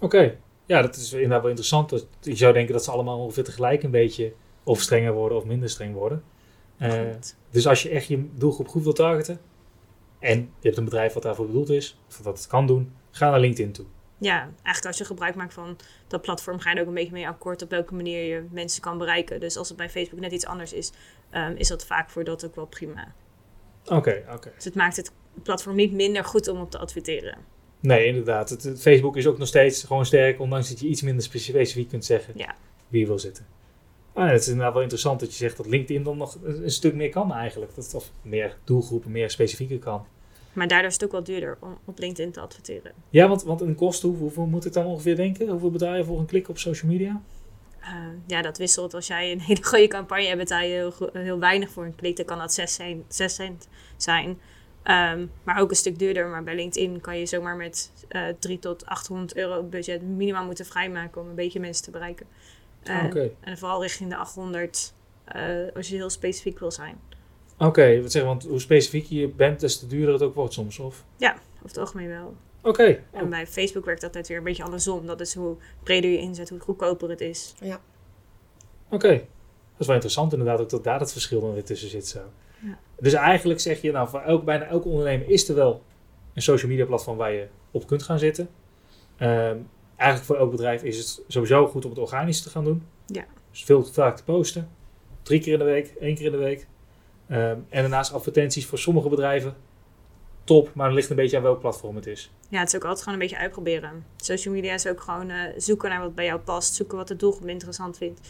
Oké, 0.00 0.36
ja, 0.66 0.82
dat 0.82 0.96
is 0.96 1.12
inderdaad 1.12 1.40
wel 1.40 1.48
interessant. 1.48 1.90
Dat, 1.90 2.06
je 2.20 2.36
zou 2.36 2.52
denken 2.52 2.72
dat 2.72 2.84
ze 2.84 2.90
allemaal 2.90 3.18
ongeveer 3.18 3.44
tegelijk 3.44 3.82
een 3.82 3.90
beetje 3.90 4.32
of 4.64 4.80
strenger 4.80 5.12
worden 5.12 5.38
of 5.38 5.44
minder 5.44 5.68
streng 5.68 5.94
worden. 5.94 6.22
Eh. 6.80 7.00
Dus 7.50 7.66
als 7.66 7.82
je 7.82 7.88
echt 7.88 8.06
je 8.06 8.28
doelgroep 8.34 8.68
goed 8.68 8.82
wil 8.82 8.92
targeten 8.92 9.40
en 10.18 10.38
je 10.38 10.46
hebt 10.66 10.76
een 10.76 10.84
bedrijf 10.84 11.12
wat 11.12 11.22
daarvoor 11.22 11.46
bedoeld 11.46 11.68
is, 11.70 11.98
of 12.08 12.16
dat 12.16 12.36
het 12.38 12.46
kan 12.46 12.66
doen, 12.66 12.92
ga 13.10 13.30
naar 13.30 13.40
LinkedIn 13.40 13.72
toe. 13.72 13.86
Ja, 14.18 14.38
eigenlijk 14.40 14.86
als 14.86 14.98
je 14.98 15.04
gebruik 15.04 15.34
maakt 15.34 15.54
van 15.54 15.76
dat 16.08 16.22
platform, 16.22 16.58
ga 16.58 16.70
je 16.70 16.76
er 16.76 16.82
ook 16.82 16.88
een 16.88 16.94
beetje 16.94 17.12
mee 17.12 17.28
akkoord 17.28 17.62
op 17.62 17.70
welke 17.70 17.94
manier 17.94 18.24
je 18.24 18.44
mensen 18.50 18.82
kan 18.82 18.98
bereiken. 18.98 19.40
Dus 19.40 19.56
als 19.56 19.68
het 19.68 19.76
bij 19.76 19.90
Facebook 19.90 20.20
net 20.20 20.32
iets 20.32 20.46
anders 20.46 20.72
is, 20.72 20.92
ehm, 21.30 21.54
is 21.56 21.68
dat 21.68 21.86
vaak 21.86 22.10
voor 22.10 22.24
dat 22.24 22.44
ook 22.44 22.54
wel 22.54 22.66
prima. 22.66 23.14
Oké, 23.84 24.24
oké. 24.32 24.52
Dus 24.54 24.64
het 24.64 24.74
maakt 24.74 24.96
het 24.96 25.12
platform 25.42 25.76
niet 25.76 25.92
minder 25.92 26.24
goed 26.24 26.48
om 26.48 26.60
op 26.60 26.70
te 26.70 26.78
adverteren. 26.78 27.38
Nee, 27.80 28.06
inderdaad. 28.06 28.50
Het, 28.50 28.80
Facebook 28.80 29.16
is 29.16 29.26
ook 29.26 29.38
nog 29.38 29.48
steeds 29.48 29.84
gewoon 29.84 30.06
sterk, 30.06 30.40
ondanks 30.40 30.68
dat 30.68 30.80
je 30.80 30.86
iets 30.86 31.02
minder 31.02 31.22
speci- 31.24 31.50
specifiek 31.50 31.88
kunt 31.88 32.04
zeggen 32.04 32.32
Ja. 32.36 32.54
wie 32.88 33.00
je 33.00 33.06
wil 33.06 33.18
zitten. 33.18 33.46
Ah, 34.12 34.26
ja, 34.26 34.32
het 34.32 34.40
is 34.40 34.48
inderdaad 34.48 34.72
wel 34.72 34.82
interessant 34.82 35.20
dat 35.20 35.30
je 35.30 35.36
zegt 35.36 35.56
dat 35.56 35.66
LinkedIn 35.66 36.02
dan 36.02 36.16
nog 36.16 36.36
een, 36.42 36.70
stuk 36.70 36.94
meer 36.94 37.08
kan 37.10 37.32
eigenlijk. 37.32 37.74
Dat 37.74 37.84
het 37.84 37.94
of 37.94 38.10
meer 38.22 38.56
doelgroepen, 38.64 39.10
meer 39.10 39.30
specifieker 39.30 39.78
kan. 39.78 40.06
Maar 40.52 40.68
daardoor 40.68 40.88
is 40.88 40.94
het 40.94 41.04
ook 41.04 41.12
wel 41.12 41.24
duurder 41.24 41.56
om 41.60 41.78
op 41.84 41.98
LinkedIn 41.98 42.32
te 42.32 42.40
adverteren. 42.40 42.92
Ja, 43.10 43.28
want, 43.28 43.42
want 43.42 43.60
een 43.60 43.74
kost, 43.74 44.02
hoe- 44.02 44.16
hoeveel 44.16 44.46
moet 44.46 44.64
ik 44.64 44.72
dan 44.72 44.86
ongeveer 44.86 45.16
denken? 45.16 45.48
Hoeveel 45.48 45.70
betaal 45.70 45.94
je 45.96 46.04
voor 46.04 46.18
een 46.18 46.26
klik 46.26 46.48
op 46.48 46.58
social 46.58 46.90
media? 46.92 47.20
eh, 47.80 47.94
ja, 48.26 48.42
dat 48.42 48.58
wisselt. 48.58 48.94
Als 48.94 49.06
jij 49.06 49.32
een 49.32 49.40
hele 49.50 49.64
goede 49.64 49.86
campagne 49.88 50.24
hebt, 50.26 50.38
betaal 50.38 50.62
je 50.62 50.68
heel, 50.68 50.92
heel 51.12 51.38
weinig 51.38 51.70
voor 51.70 51.84
een 51.84 51.94
klik. 51.94 52.16
Dan 52.16 52.24
kan 52.26 52.38
dat 52.38 52.52
6 52.52 52.74
cent, 52.74 53.14
6 53.14 53.34
cent 53.34 53.68
zijn. 53.96 54.38
Ehm, 54.82 55.26
maar 55.44 55.60
ook 55.60 55.70
een 55.70 55.76
stuk 55.76 55.98
duurder. 55.98 56.26
Maar 56.26 56.42
bij 56.44 56.54
LinkedIn 56.54 57.00
kan 57.00 57.18
je 57.18 57.26
zomaar 57.26 57.56
met 57.56 57.92
eh 58.08 58.22
3 58.38 58.58
tot 58.58 58.86
800 58.86 59.36
euro 59.36 59.62
budget 59.62 60.02
minimaal 60.02 60.44
moeten 60.44 60.66
vrijmaken 60.66 61.20
om 61.20 61.28
een 61.28 61.34
beetje 61.34 61.60
mensen 61.60 61.84
te 61.84 61.90
bereiken. 61.90 62.26
Oké, 63.04 63.30
En 63.40 63.58
vooral 63.58 63.82
richting 63.82 64.10
de 64.10 64.16
800 64.16 64.92
eh, 65.24 65.42
als 65.74 65.88
je 65.88 65.94
heel 65.94 66.10
specifiek 66.10 66.58
wil 66.58 66.70
zijn. 66.70 67.00
Oké, 67.58 68.02
wat 68.02 68.12
zeg, 68.12 68.22
want 68.22 68.44
hoe 68.44 68.60
specifieker 68.60 69.16
je 69.16 69.28
bent, 69.28 69.60
des 69.60 69.78
te 69.78 69.86
duurder 69.86 70.12
het 70.12 70.22
ook 70.22 70.34
wordt 70.34 70.52
soms, 70.52 70.78
of? 70.78 71.04
Over 71.54 71.68
het 71.68 71.78
algemeen 71.78 72.08
wel. 72.08 72.34
Oké, 72.62 73.02
En 73.10 73.28
bij 73.28 73.46
Facebook 73.46 73.84
werkt 73.84 74.00
dat 74.00 74.12
net 74.12 74.28
weer 74.28 74.36
een 74.36 74.44
beetje 74.44 74.62
andersom. 74.62 75.06
Dat 75.06 75.20
is 75.20 75.34
hoe 75.34 75.56
breder 75.82 76.10
je 76.10 76.18
inzet, 76.18 76.48
hoe 76.48 76.60
goedkoper 76.60 77.08
het 77.08 77.20
is. 77.20 77.54
Oké, 78.90 79.08
dat 79.08 79.78
is 79.78 79.86
wel 79.86 79.94
interessant 79.94 80.32
inderdaad 80.32 80.60
ook 80.60 80.70
dat 80.70 80.84
daar 80.84 81.00
het 81.00 81.12
verschil 81.12 81.40
dan 81.40 81.52
weer 81.52 81.64
tussen 81.64 81.88
zit 81.88 82.08
zo. 82.08 82.20
Ja. 82.58 82.78
Dus 82.98 83.12
eigenlijk 83.12 83.60
zeg 83.60 83.80
je, 83.80 83.92
nou 83.92 84.08
voor 84.08 84.20
elk, 84.20 84.44
bijna 84.44 84.64
elke 84.64 84.88
ondernemer 84.88 85.28
is 85.28 85.48
er 85.48 85.54
wel 85.54 85.82
een 86.34 86.42
social 86.42 86.70
media 86.70 86.86
platform 86.86 87.16
waar 87.16 87.32
je 87.32 87.46
op 87.70 87.86
kunt 87.86 88.02
gaan 88.02 88.18
zitten. 88.18 88.48
Ehm, 89.16 89.56
eigenlijk 90.00 90.24
voor 90.30 90.36
elk 90.36 90.50
bedrijf 90.50 90.82
is 90.82 90.98
het 90.98 91.22
sowieso 91.28 91.66
goed 91.66 91.84
om 91.84 91.90
het 91.90 91.98
organisch 91.98 92.42
te 92.42 92.50
gaan 92.50 92.64
doen. 92.64 92.82
Ja. 93.06 93.24
Dus 93.50 93.64
veel 93.64 93.82
te 93.82 93.92
vaak 93.92 94.16
te 94.16 94.24
posten. 94.24 94.68
Drie 95.22 95.40
keer 95.40 95.52
in 95.52 95.58
de 95.58 95.64
week, 95.64 95.94
één 96.00 96.14
keer 96.14 96.24
in 96.24 96.32
de 96.32 96.38
week. 96.38 96.66
Ehm, 97.28 97.58
en 97.68 97.80
daarnaast 97.80 98.12
advertenties 98.12 98.66
voor 98.66 98.78
sommige 98.78 99.08
bedrijven. 99.08 99.54
Top, 100.44 100.74
maar 100.74 100.86
het 100.86 100.94
ligt 100.94 101.10
een 101.10 101.16
beetje 101.16 101.36
aan 101.36 101.42
welk 101.42 101.60
platform 101.60 101.96
het 101.96 102.06
is. 102.06 102.32
Ja, 102.48 102.58
het 102.58 102.68
is 102.68 102.74
ook 102.74 102.84
altijd 102.84 103.02
gewoon 103.02 103.14
een 103.14 103.26
beetje 103.26 103.42
uitproberen. 103.42 104.04
Social 104.16 104.54
media 104.54 104.74
is 104.74 104.86
ook 104.86 105.00
gewoon 105.00 105.30
eh, 105.30 105.52
zoeken 105.56 105.90
naar 105.90 106.00
wat 106.00 106.14
bij 106.14 106.24
jou 106.24 106.40
past. 106.40 106.74
Zoeken 106.74 106.96
wat 106.96 107.08
de 107.08 107.16
doelgroep 107.16 107.48
interessant 107.48 107.96
vindt. 107.96 108.20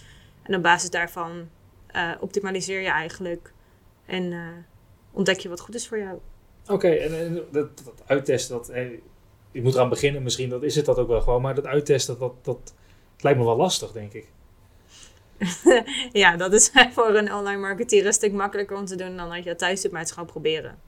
En 0.42 0.54
op 0.54 0.62
basis 0.62 0.90
daarvan 0.90 1.48
eh, 1.86 2.10
optimaliseer 2.20 2.80
je 2.80 2.90
eigenlijk. 2.90 3.52
En 4.06 4.32
eh, 4.32 4.38
ontdek 5.10 5.38
je 5.38 5.48
wat 5.48 5.60
goed 5.60 5.74
is 5.74 5.88
voor 5.88 5.98
jou. 5.98 6.18
Oké, 6.66 6.88
en, 6.88 7.18
en 7.18 7.34
dat, 7.34 7.52
dat 7.52 8.02
uittesten, 8.06 8.56
dat, 8.56 8.70
ik 9.52 9.62
moet 9.62 9.74
eraan 9.74 9.88
beginnen 9.88 10.22
misschien, 10.22 10.48
dat 10.48 10.62
is 10.62 10.76
het 10.76 10.84
dat 10.84 10.98
ook 10.98 11.08
wel 11.08 11.20
gewoon. 11.20 11.42
Maar 11.42 11.54
dat 11.54 11.66
uittesten, 11.66 12.18
dat, 12.18 12.44
dat, 12.44 12.74
lijkt 13.20 13.38
me 13.38 13.44
wel 13.44 13.56
lastig, 13.56 13.92
denk 13.92 14.12
ik. 14.12 14.28
ja, 16.22 16.36
dat 16.36 16.52
is 16.52 16.70
voor 16.94 17.14
een 17.14 17.34
online 17.34 17.60
marketeer 17.60 18.06
een 18.06 18.12
stuk 18.12 18.32
makkelijker 18.32 18.76
om 18.76 18.84
te 18.84 18.96
doen 18.96 19.16
dan 19.16 19.28
dat 19.28 19.42
je 19.42 19.48
het 19.48 19.58
thuis 19.58 19.80
doet. 19.80 19.92
Maar 19.92 20.00
het 20.00 20.12
gewoon 20.12 20.28
proberen. 20.28 20.78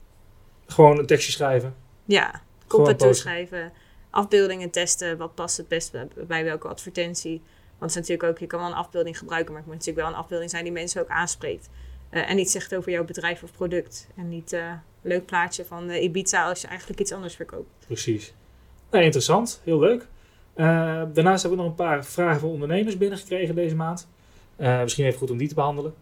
Gewoon 0.65 0.99
een 0.99 1.05
tekstje 1.05 1.31
schrijven. 1.31 1.75
Ja, 2.05 2.41
posten. 2.67 2.97
toeschrijven. 2.97 3.73
Afbeeldingen 4.09 4.69
testen. 4.69 5.17
Wat 5.17 5.35
past 5.35 5.57
het 5.57 5.67
best 5.67 5.91
bij, 5.91 6.07
bij 6.27 6.43
welke 6.43 6.67
advertentie. 6.67 7.41
Want 7.77 7.93
het 7.95 8.03
is 8.03 8.09
natuurlijk 8.09 8.29
ook, 8.29 8.39
je 8.39 8.47
kan 8.47 8.59
wel 8.59 8.67
een 8.67 8.75
afbeelding 8.75 9.17
gebruiken. 9.17 9.53
Maar 9.53 9.61
het 9.61 9.71
moet 9.71 9.79
natuurlijk 9.79 10.05
wel 10.05 10.15
een 10.15 10.21
afbeelding 10.21 10.51
zijn 10.51 10.63
die 10.63 10.73
mensen 10.73 11.01
ook 11.01 11.09
aanspreekt. 11.09 11.69
Eh, 12.09 12.29
en 12.29 12.35
niet 12.35 12.49
zegt 12.49 12.75
over 12.75 12.91
jouw 12.91 13.03
bedrijf 13.03 13.43
of 13.43 13.51
product. 13.51 14.07
En 14.15 14.29
niet 14.29 14.51
een 14.51 14.79
leuk 15.01 15.25
plaatje 15.25 15.65
van 15.65 15.89
eh, 15.89 16.03
Ibiza 16.03 16.47
als 16.47 16.61
je 16.61 16.67
eigenlijk 16.67 16.99
iets 16.99 17.11
anders 17.11 17.35
verkoopt. 17.35 17.85
Precies. 17.85 18.33
Interessant. 19.01 19.61
Heel 19.63 19.79
leuk. 19.79 20.07
Eh, 20.53 20.65
daarnaast 21.13 21.41
hebben 21.41 21.59
we 21.59 21.65
nog 21.65 21.65
een 21.65 21.85
paar 21.85 22.05
vragen 22.05 22.39
van 22.39 22.49
ondernemers 22.49 22.97
binnengekregen 22.97 23.55
deze 23.55 23.75
maand. 23.75 24.07
Eh, 24.55 24.81
misschien 24.81 25.05
even 25.05 25.19
goed 25.19 25.31
om 25.31 25.37
die 25.37 25.47
te 25.47 25.55
behandelen. 25.55 25.93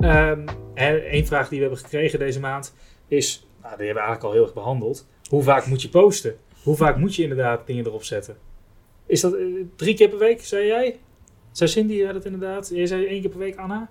Ehm, 0.00 0.46
en 0.74 1.14
een 1.14 1.26
vraag 1.26 1.48
die 1.48 1.58
we 1.58 1.64
hebben 1.64 1.82
gekregen 1.84 2.18
deze 2.18 2.40
maand 2.40 2.74
is, 3.08 3.46
nou, 3.62 3.76
die 3.76 3.86
hebben 3.86 4.02
we 4.02 4.08
eigenlijk 4.08 4.24
al 4.24 4.32
heel 4.32 4.42
erg 4.42 4.54
behandeld. 4.54 5.06
Hoe 5.28 5.42
vaak 5.42 5.66
moet 5.66 5.82
je 5.82 5.88
posten? 5.88 6.36
Hoe 6.62 6.76
vaak 6.76 6.96
moet 6.96 7.14
je 7.14 7.22
inderdaad 7.22 7.66
dingen 7.66 7.86
erop 7.86 8.04
zetten? 8.04 8.36
Is 9.06 9.20
dat 9.20 9.34
eh, 9.34 9.44
drie 9.76 9.94
keer 9.94 10.08
per 10.08 10.18
week, 10.18 10.44
zei 10.44 10.66
jij? 10.66 10.98
Zei 11.52 11.70
Cindy 11.70 12.06
dat 12.06 12.24
inderdaad? 12.24 12.70
Jij 12.74 12.86
zei 12.86 13.06
één 13.06 13.20
keer 13.20 13.30
per 13.30 13.38
week, 13.38 13.56
Anna? 13.56 13.90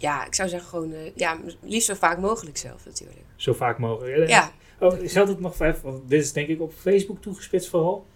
Ja, 0.00 0.26
ik 0.26 0.34
zou 0.34 0.48
zeggen 0.48 0.68
gewoon, 0.68 0.92
eh, 0.92 1.14
ja, 1.14 1.38
liefst 1.60 1.86
zo 1.86 1.94
vaak 1.94 2.18
mogelijk 2.18 2.56
zelf 2.56 2.84
natuurlijk. 2.84 3.20
Zo 3.36 3.52
vaak 3.52 3.78
mogelijk. 3.78 4.28
Ja, 4.28 4.52
Oh, 4.80 4.94
geldt 5.02 5.28
het 5.28 5.40
nog 5.40 5.56
voor 5.56 5.66
even? 5.66 5.82
Want 5.82 6.08
dit 6.08 6.22
is 6.22 6.32
denk 6.32 6.48
ik 6.48 6.60
op 6.60 6.72
Facebook 6.72 7.20
toegespitst 7.22 7.68
vooral. 7.68 8.06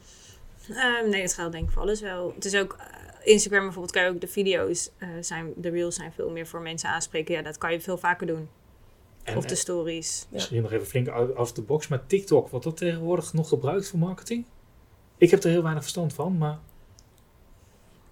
Ehm, 0.69 1.09
nee, 1.11 1.23
het 1.23 1.35
geldt 1.35 1.53
denk 1.53 1.67
ik 1.67 1.73
voor 1.73 1.83
alles 1.83 2.01
wel. 2.01 2.33
Het 2.35 2.45
is 2.45 2.55
ook... 2.57 2.77
eh, 2.79 3.33
Instagram 3.33 3.63
bijvoorbeeld 3.63 3.93
kan 3.93 4.03
je 4.03 4.09
ook 4.11 4.21
de 4.21 4.27
video's 4.27 4.91
eh, 4.99 5.09
zijn, 5.21 5.53
de 5.57 5.71
reels 5.71 5.95
zijn 5.95 6.13
veel 6.13 6.31
meer 6.31 6.47
voor 6.47 6.61
mensen 6.61 6.89
aanspreken. 6.89 7.35
Ja, 7.35 7.43
dat 7.43 7.59
kan 7.59 7.73
je 7.73 7.81
veel 7.81 7.99
vaker 7.99 8.27
doen. 8.27 8.49
En, 9.23 9.37
of 9.37 9.45
de 9.45 9.55
stories. 9.55 10.27
misschien 10.31 10.63
nog 10.63 10.73
even 10.73 10.87
flink 10.87 11.09
out 11.09 11.37
of 11.37 11.53
the 11.53 11.63
box. 11.63 11.89
Maar 11.89 12.07
TikTok, 12.07 12.49
wordt 12.49 12.65
dat 12.65 12.77
tegenwoordig 12.77 13.33
nog 13.33 13.49
gebruikt 13.49 13.89
voor 13.89 13.99
marketing? 13.99 14.45
Ik 15.19 15.31
heb 15.31 15.45
er 15.45 15.51
heel 15.51 15.63
weinig 15.63 15.83
verstand 15.83 16.13
van, 16.15 16.39
maar 16.39 16.59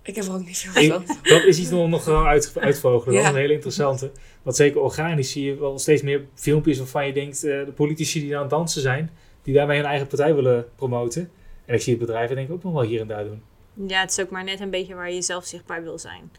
ik 0.02 0.14
heb 0.16 0.24
er 0.24 0.32
ook 0.32 0.44
niet 0.46 0.58
veel 0.58 0.90
van. 0.90 1.04
dat 1.22 1.44
is 1.44 1.58
iets 1.58 1.72
om 1.72 1.90
nog 1.90 2.02
gewoon 2.04 2.26
uit, 2.26 2.52
uitvogelen. 2.58 3.14
Dat 3.14 3.22
is 3.24 3.28
Ja. 3.30 3.34
een 3.34 3.40
hele 3.40 3.52
interessante. 3.52 4.10
Want 4.42 4.56
zeker 4.56 4.80
organisch 4.80 5.30
zie 5.30 5.44
je 5.44 5.54
wel 5.56 5.78
steeds 5.78 6.02
meer 6.02 6.24
filmpjes 6.34 6.78
waarvan 6.78 7.06
je 7.06 7.12
denkt, 7.12 7.44
eh, 7.44 7.64
de 7.64 7.72
politici 7.74 8.20
die 8.20 8.34
aan 8.36 8.40
het 8.42 8.50
dansen 8.50 8.82
zijn, 8.82 9.10
die 9.42 9.54
daarmee 9.54 9.76
hun 9.78 9.86
eigen 9.86 10.06
partij 10.06 10.34
willen 10.34 10.68
promoten. 10.76 11.30
En 11.64 11.74
ik 11.74 11.80
zie 11.80 11.92
het 11.96 12.06
bedrijven 12.06 12.36
denk 12.36 12.48
ik 12.48 12.54
ook 12.54 12.62
nog 12.62 12.72
wel 12.72 12.82
hier 12.82 13.00
en 13.00 13.06
daar 13.06 13.24
doen. 13.24 13.42
Ja, 13.86 14.00
het 14.00 14.10
is 14.10 14.20
ook 14.20 14.30
maar 14.30 14.44
net 14.44 14.60
een 14.60 14.70
beetje 14.70 14.94
waar 14.94 15.12
je 15.12 15.22
zelf 15.22 15.44
zichtbaar 15.44 15.82
wil 15.82 15.98
zijn. 15.98 16.30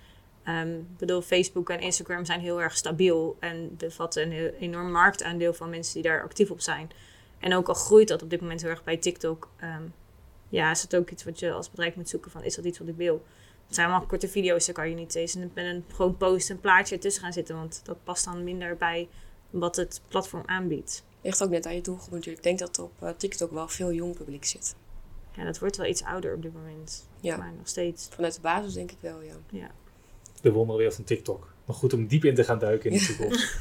Ehm, 0.44 0.74
ik 0.74 0.98
bedoel, 0.98 1.22
Facebook 1.22 1.70
en 1.70 1.80
Instagram 1.80 2.26
zijn 2.26 2.40
heel 2.40 2.62
erg 2.62 2.76
stabiel 2.78 3.36
en 3.40 3.76
bevatten 3.78 4.24
een 4.24 4.32
heel 4.32 4.52
enorm 4.60 4.92
marktaandeel 4.92 5.54
van 5.54 5.70
mensen 5.70 5.94
die 5.94 6.04
daar 6.04 6.24
actief 6.24 6.52
op 6.52 6.62
zijn. 6.62 6.90
En 7.40 7.56
ook 7.56 7.68
al 7.68 7.74
groeit 7.74 8.08
dat 8.08 8.22
op 8.24 8.30
dit 8.30 8.42
moment 8.42 8.62
heel 8.62 8.70
erg 8.70 8.84
bij 8.84 8.98
TikTok, 8.98 9.50
ehm, 9.60 9.82
ja, 10.50 10.72
is 10.72 10.82
het 10.82 10.96
ook 10.96 11.10
iets 11.10 11.24
wat 11.24 11.40
je 11.40 11.52
als 11.52 11.70
bedrijf 11.70 11.96
moet 11.96 12.10
zoeken 12.10 12.32
van, 12.32 12.44
is 12.44 12.56
dat 12.56 12.66
iets 12.66 12.80
wat 12.80 12.88
ik 12.88 12.96
wil? 12.98 13.24
Het 13.66 13.76
zijn 13.76 13.88
allemaal 13.88 14.08
korte 14.08 14.28
video's, 14.28 14.66
daar 14.66 14.76
kan 14.76 14.90
je 14.90 14.96
niet 14.96 15.16
eens 15.16 15.36
met 15.36 15.50
een 15.56 15.84
gewoon 15.94 16.18
post 16.18 16.50
een 16.50 16.60
plaatje 16.60 16.96
ertussen 16.96 17.24
gaan 17.24 17.34
zitten, 17.34 17.56
want 17.56 17.82
dat 17.84 18.04
past 18.04 18.26
dan 18.26 18.44
minder 18.44 18.78
bij 18.78 19.08
wat 19.50 19.76
het 19.76 20.02
platform 20.08 20.44
aanbiedt. 20.46 21.04
Ligt 21.22 21.44
ook 21.44 21.50
net 21.50 21.66
aan 21.66 21.76
je 21.76 21.82
doelgroep 21.82 22.12
natuurlijk. 22.12 22.38
Ik 22.38 22.44
denk 22.44 22.60
dat 22.60 22.78
er 22.78 22.84
op 22.84 22.92
eh, 23.00 23.10
TikTok 23.10 23.52
wel 23.52 23.68
veel 23.68 23.94
jong 23.94 24.16
publiek 24.16 24.46
zit. 24.46 24.76
Ja, 25.36 25.44
dat 25.44 25.60
wordt 25.60 25.78
wel 25.78 25.86
iets 25.86 26.04
ouder 26.04 26.34
op 26.36 26.42
dit 26.42 26.54
moment, 26.54 27.08
Ja, 27.20 27.38
maar 27.38 27.54
nog 27.58 27.68
steeds. 27.68 28.08
vanuit 28.12 28.36
de 28.36 28.42
basis 28.42 28.74
denk 28.74 28.92
ik 28.92 28.98
wel, 29.00 29.18
ja. 29.52 29.70
de 30.42 30.52
wonderwereld 30.52 30.96
van 30.96 31.04
TikTok. 31.04 31.54
Maar 31.66 31.76
goed 31.76 31.94
om 31.94 32.08
diep 32.08 32.24
in 32.26 32.36
te 32.36 32.44
gaan 32.44 32.60
duiken 32.60 32.92
in 32.92 32.98
de 32.98 33.06
toekomst. 33.06 33.56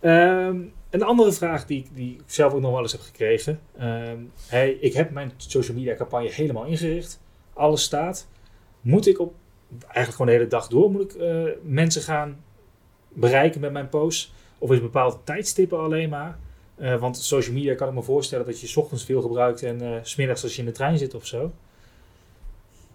Ehm, 0.00 0.62
een 0.90 1.02
andere 1.02 1.32
vraag 1.32 1.66
die, 1.66 1.78
ik- 1.78 1.94
die 1.96 2.14
ik 2.14 2.22
zelf 2.26 2.52
ook 2.52 2.60
nog 2.60 2.70
wel 2.72 2.80
eens 2.80 2.92
heb 2.92 3.00
gekregen. 3.00 3.60
Ehm, 3.78 4.18
hey, 4.46 4.70
ik 4.70 4.92
heb 4.92 5.10
mijn 5.10 5.32
social 5.36 5.76
media 5.76 5.94
campagne 5.94 6.28
helemaal 6.30 6.64
ingericht. 6.64 7.20
Alles 7.52 7.82
staat. 7.82 8.26
Moet 8.80 9.06
ik 9.06 9.18
op, 9.18 9.34
eigenlijk 9.80 10.10
gewoon 10.10 10.26
de 10.26 10.32
hele 10.32 10.46
dag 10.46 10.68
door, 10.68 10.90
moet 10.90 11.02
ik 11.02 11.20
eh, 11.20 11.44
mensen 11.62 12.02
gaan 12.02 12.44
bereiken 13.08 13.60
met 13.60 13.72
mijn 13.72 13.88
posts? 13.88 14.32
Of 14.58 14.70
is 14.70 14.80
bepaalde 14.80 15.16
tijdstippen 15.24 15.78
alleen 15.78 16.08
maar? 16.08 16.38
Eh, 16.76 17.00
want 17.00 17.18
social 17.18 17.54
media 17.54 17.74
kan 17.74 17.88
ik 17.88 17.94
me 17.94 18.02
voorstellen 18.02 18.46
dat 18.46 18.60
je 18.60 18.66
's 18.66 18.76
ochtends 18.76 19.04
veel 19.04 19.22
gebruikt 19.22 19.62
en 19.62 19.80
eh, 19.80 19.98
s 20.02 20.10
smiddags 20.10 20.42
als 20.42 20.54
je 20.54 20.60
in 20.60 20.66
de 20.66 20.72
trein 20.72 20.98
zit 20.98 21.14
of 21.14 21.26
zo. 21.26 21.52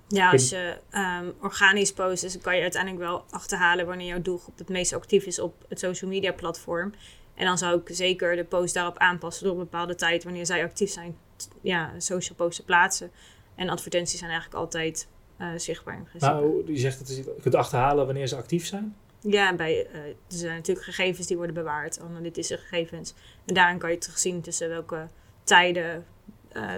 Ja, 0.08 0.32
als 0.32 0.50
je 0.50 0.78
ehm, 0.90 1.30
organisch 1.42 1.94
post, 1.94 2.22
dus 2.22 2.34
dan 2.34 2.42
kan 2.42 2.56
je 2.56 2.62
uiteindelijk 2.62 3.04
wel 3.04 3.24
achterhalen 3.30 3.86
wanneer 3.86 4.08
jouw 4.08 4.22
doelgroep 4.22 4.58
het 4.58 4.70
meest 4.70 4.94
actief 4.94 5.26
is 5.26 5.40
op 5.40 5.66
het 5.70 5.80
social 5.80 6.12
media 6.12 6.32
platform. 6.32 6.94
En 7.36 7.46
dan 7.46 7.58
zou 7.58 7.80
ik 7.80 7.96
zeker 7.96 8.36
de 8.36 8.44
post 8.44 8.74
daarop 8.74 8.98
aanpassen 8.98 9.44
door 9.44 9.54
een 9.54 9.60
bepaalde 9.60 9.96
tijd, 9.96 10.24
wanneer 10.24 10.46
zij 10.46 10.64
actief 10.64 10.92
zijn, 10.92 11.18
ja, 11.62 11.92
social 11.98 12.36
posts 12.36 12.58
te 12.58 12.64
plaatsen. 12.64 13.12
En 13.56 13.70
advertenties 13.70 14.20
zijn 14.20 14.32
eigenlijk 14.32 14.62
altijd 14.62 15.08
eh, 15.38 15.48
zichtbaar 15.56 15.98
in 15.98 16.04
principe. 16.04 16.32
Nou, 16.34 16.64
je 16.74 16.80
zegt 16.80 17.00
dat 17.00 17.16
je 17.18 17.36
kunt 17.42 17.56
achterhalen 17.56 18.06
wanneer 18.06 18.28
ze 18.28 18.36
actief 18.36 18.66
zijn. 18.66 18.96
Ja, 19.20 19.56
bij, 19.56 19.88
eh, 19.88 20.00
er 20.06 20.16
zijn 20.28 20.56
natuurlijk 20.56 20.86
gegevens 20.86 21.28
die 21.28 21.38
worden 21.38 21.56
bewaard, 21.56 22.00
analytische 22.00 22.58
gegevens. 22.58 23.14
En 23.46 23.54
daarin 23.54 23.78
kan 23.78 23.92
je 23.92 23.98
terugzien 23.98 24.42
tussen 24.42 24.70
welke 24.70 25.08
tijden, 25.44 26.06
eh, 26.52 26.74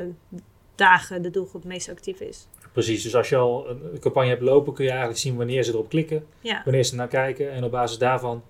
dagen 0.75 1.21
de 1.21 1.29
doelgroep 1.29 1.61
het 1.61 1.71
meest 1.71 1.89
actief 1.89 2.19
is. 2.19 2.47
Precies, 2.71 3.03
dus 3.03 3.15
als 3.15 3.29
je 3.29 3.35
al 3.35 3.69
een 3.69 3.99
campagne 3.99 4.29
hebt 4.29 4.41
lopen, 4.41 4.73
kun 4.73 4.83
je 4.83 4.89
eigenlijk 4.89 5.19
zien 5.19 5.35
wanneer 5.35 5.63
ze 5.63 5.71
erop 5.71 5.89
klikken, 5.89 6.25
Ja. 6.41 6.61
wanneer 6.63 6.83
ze 6.83 6.95
naar 6.95 7.07
kijken. 7.07 7.51
En 7.51 7.63
op 7.63 7.71
basis 7.71 7.97
daarvan 7.97 8.43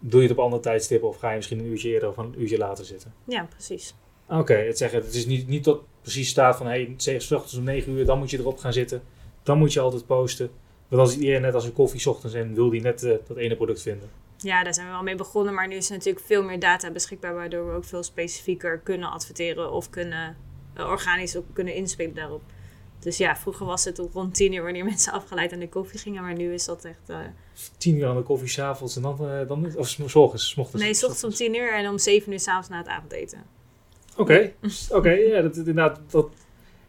doe 0.00 0.22
je 0.22 0.28
het 0.28 0.36
op 0.38 0.44
andere 0.44 0.62
tijdstippen 0.62 1.08
of 1.08 1.16
ga 1.16 1.30
je 1.30 1.36
misschien 1.36 1.58
een 1.58 1.66
uurtje 1.66 1.88
eerder 1.88 2.08
of 2.08 2.16
een 2.16 2.34
uurtje 2.38 2.58
later 2.58 2.84
zitten. 2.84 3.14
ja, 3.24 3.44
precies. 3.50 3.94
Oké, 4.28 4.54
het 4.54 4.78
zeggen, 4.78 4.98
het 5.02 5.14
is 5.14 5.26
niet, 5.26 5.48
niet 5.48 5.64
dat 5.64 5.80
precies 6.04 6.28
staat 6.28 6.56
van 6.56 6.66
hey, 6.66 6.94
s 6.96 7.30
ochtends 7.32 7.54
om 7.56 7.64
9 7.64 7.92
uur, 7.92 8.04
dan 8.04 8.18
moet 8.18 8.30
je 8.30 8.38
erop 8.38 8.58
gaan 8.58 8.72
zitten. 8.72 9.02
Dan 9.42 9.58
moet 9.58 9.72
je 9.72 9.80
altijd 9.80 10.06
posten. 10.06 10.50
Want 10.88 11.02
dan 11.02 11.08
zit 11.10 11.20
iedereen 11.20 11.42
net 11.42 11.54
als 11.54 11.64
een 11.64 11.72
koffie 11.72 12.00
's 12.00 12.06
ochtends 12.06 12.34
en 12.36 12.54
wil 12.54 12.70
die 12.70 12.80
net 12.80 13.02
eh, 13.02 13.14
dat 13.26 13.36
ene 13.36 13.56
product 13.56 13.82
vinden. 13.82 14.08
Ja, 14.36 14.62
daar 14.64 14.74
zijn 14.74 14.86
we 14.86 14.92
wel 14.92 15.02
mee 15.02 15.14
begonnen, 15.16 15.54
maar 15.54 15.68
nu 15.68 15.76
is 15.76 15.90
er 15.90 15.96
natuurlijk 15.96 16.24
veel 16.26 16.42
meer 16.42 16.58
data 16.58 16.90
beschikbaar, 16.90 17.34
waardoor 17.34 17.66
we 17.68 17.76
ook 17.76 17.84
veel 17.84 18.02
specifieker 18.02 18.78
kunnen 18.78 19.10
adverteren 19.10 19.72
of 19.72 19.90
kunnen 19.90 20.36
eh, 20.74 20.86
organisch 20.88 21.36
ook 21.36 21.44
kunnen 21.52 21.74
inspelen 21.74 22.14
daarop. 22.14 22.42
Dus 22.98 23.16
ja, 23.16 23.36
vroeger 23.36 23.66
was 23.66 23.84
het 23.84 23.98
rond 24.12 24.34
tien 24.34 24.52
uur 24.52 24.62
wanneer 24.62 24.84
mensen 24.94 25.12
afgeleid 25.12 25.52
aan 25.52 25.58
de 25.58 25.68
koffie 25.68 25.98
gingen, 25.98 26.22
maar 26.22 26.34
nu 26.34 26.52
is 26.52 26.64
dat 26.64 26.84
echt. 26.84 27.08
eh, 27.08 27.18
10 27.76 27.96
uur 27.96 28.06
aan 28.06 28.16
de 28.16 28.22
koffie 28.22 28.48
s'avonds 28.48 28.96
en 28.96 29.02
dan, 29.02 29.28
eh, 29.30 29.48
dan 29.48 29.76
of 29.76 29.88
s 29.88 29.98
s 30.06 30.14
ochtends, 30.14 30.48
s 30.50 30.56
ochtends. 30.56 30.84
nee, 30.84 30.94
s 30.94 31.02
ochtends 31.02 31.24
om 31.24 31.30
tien 31.30 31.54
uur 31.54 31.74
en 31.74 31.88
om 31.88 31.98
zeven 31.98 32.32
uur 32.32 32.40
s'avonds 32.40 32.68
na 32.68 32.78
het 32.78 32.86
avondeten. 32.88 33.42
Oké, 34.16 34.52
oké. 34.90 35.10
ja, 35.10 35.42
dat, 35.42 35.56
inderdaad, 35.56 36.00
dat, 36.10 36.28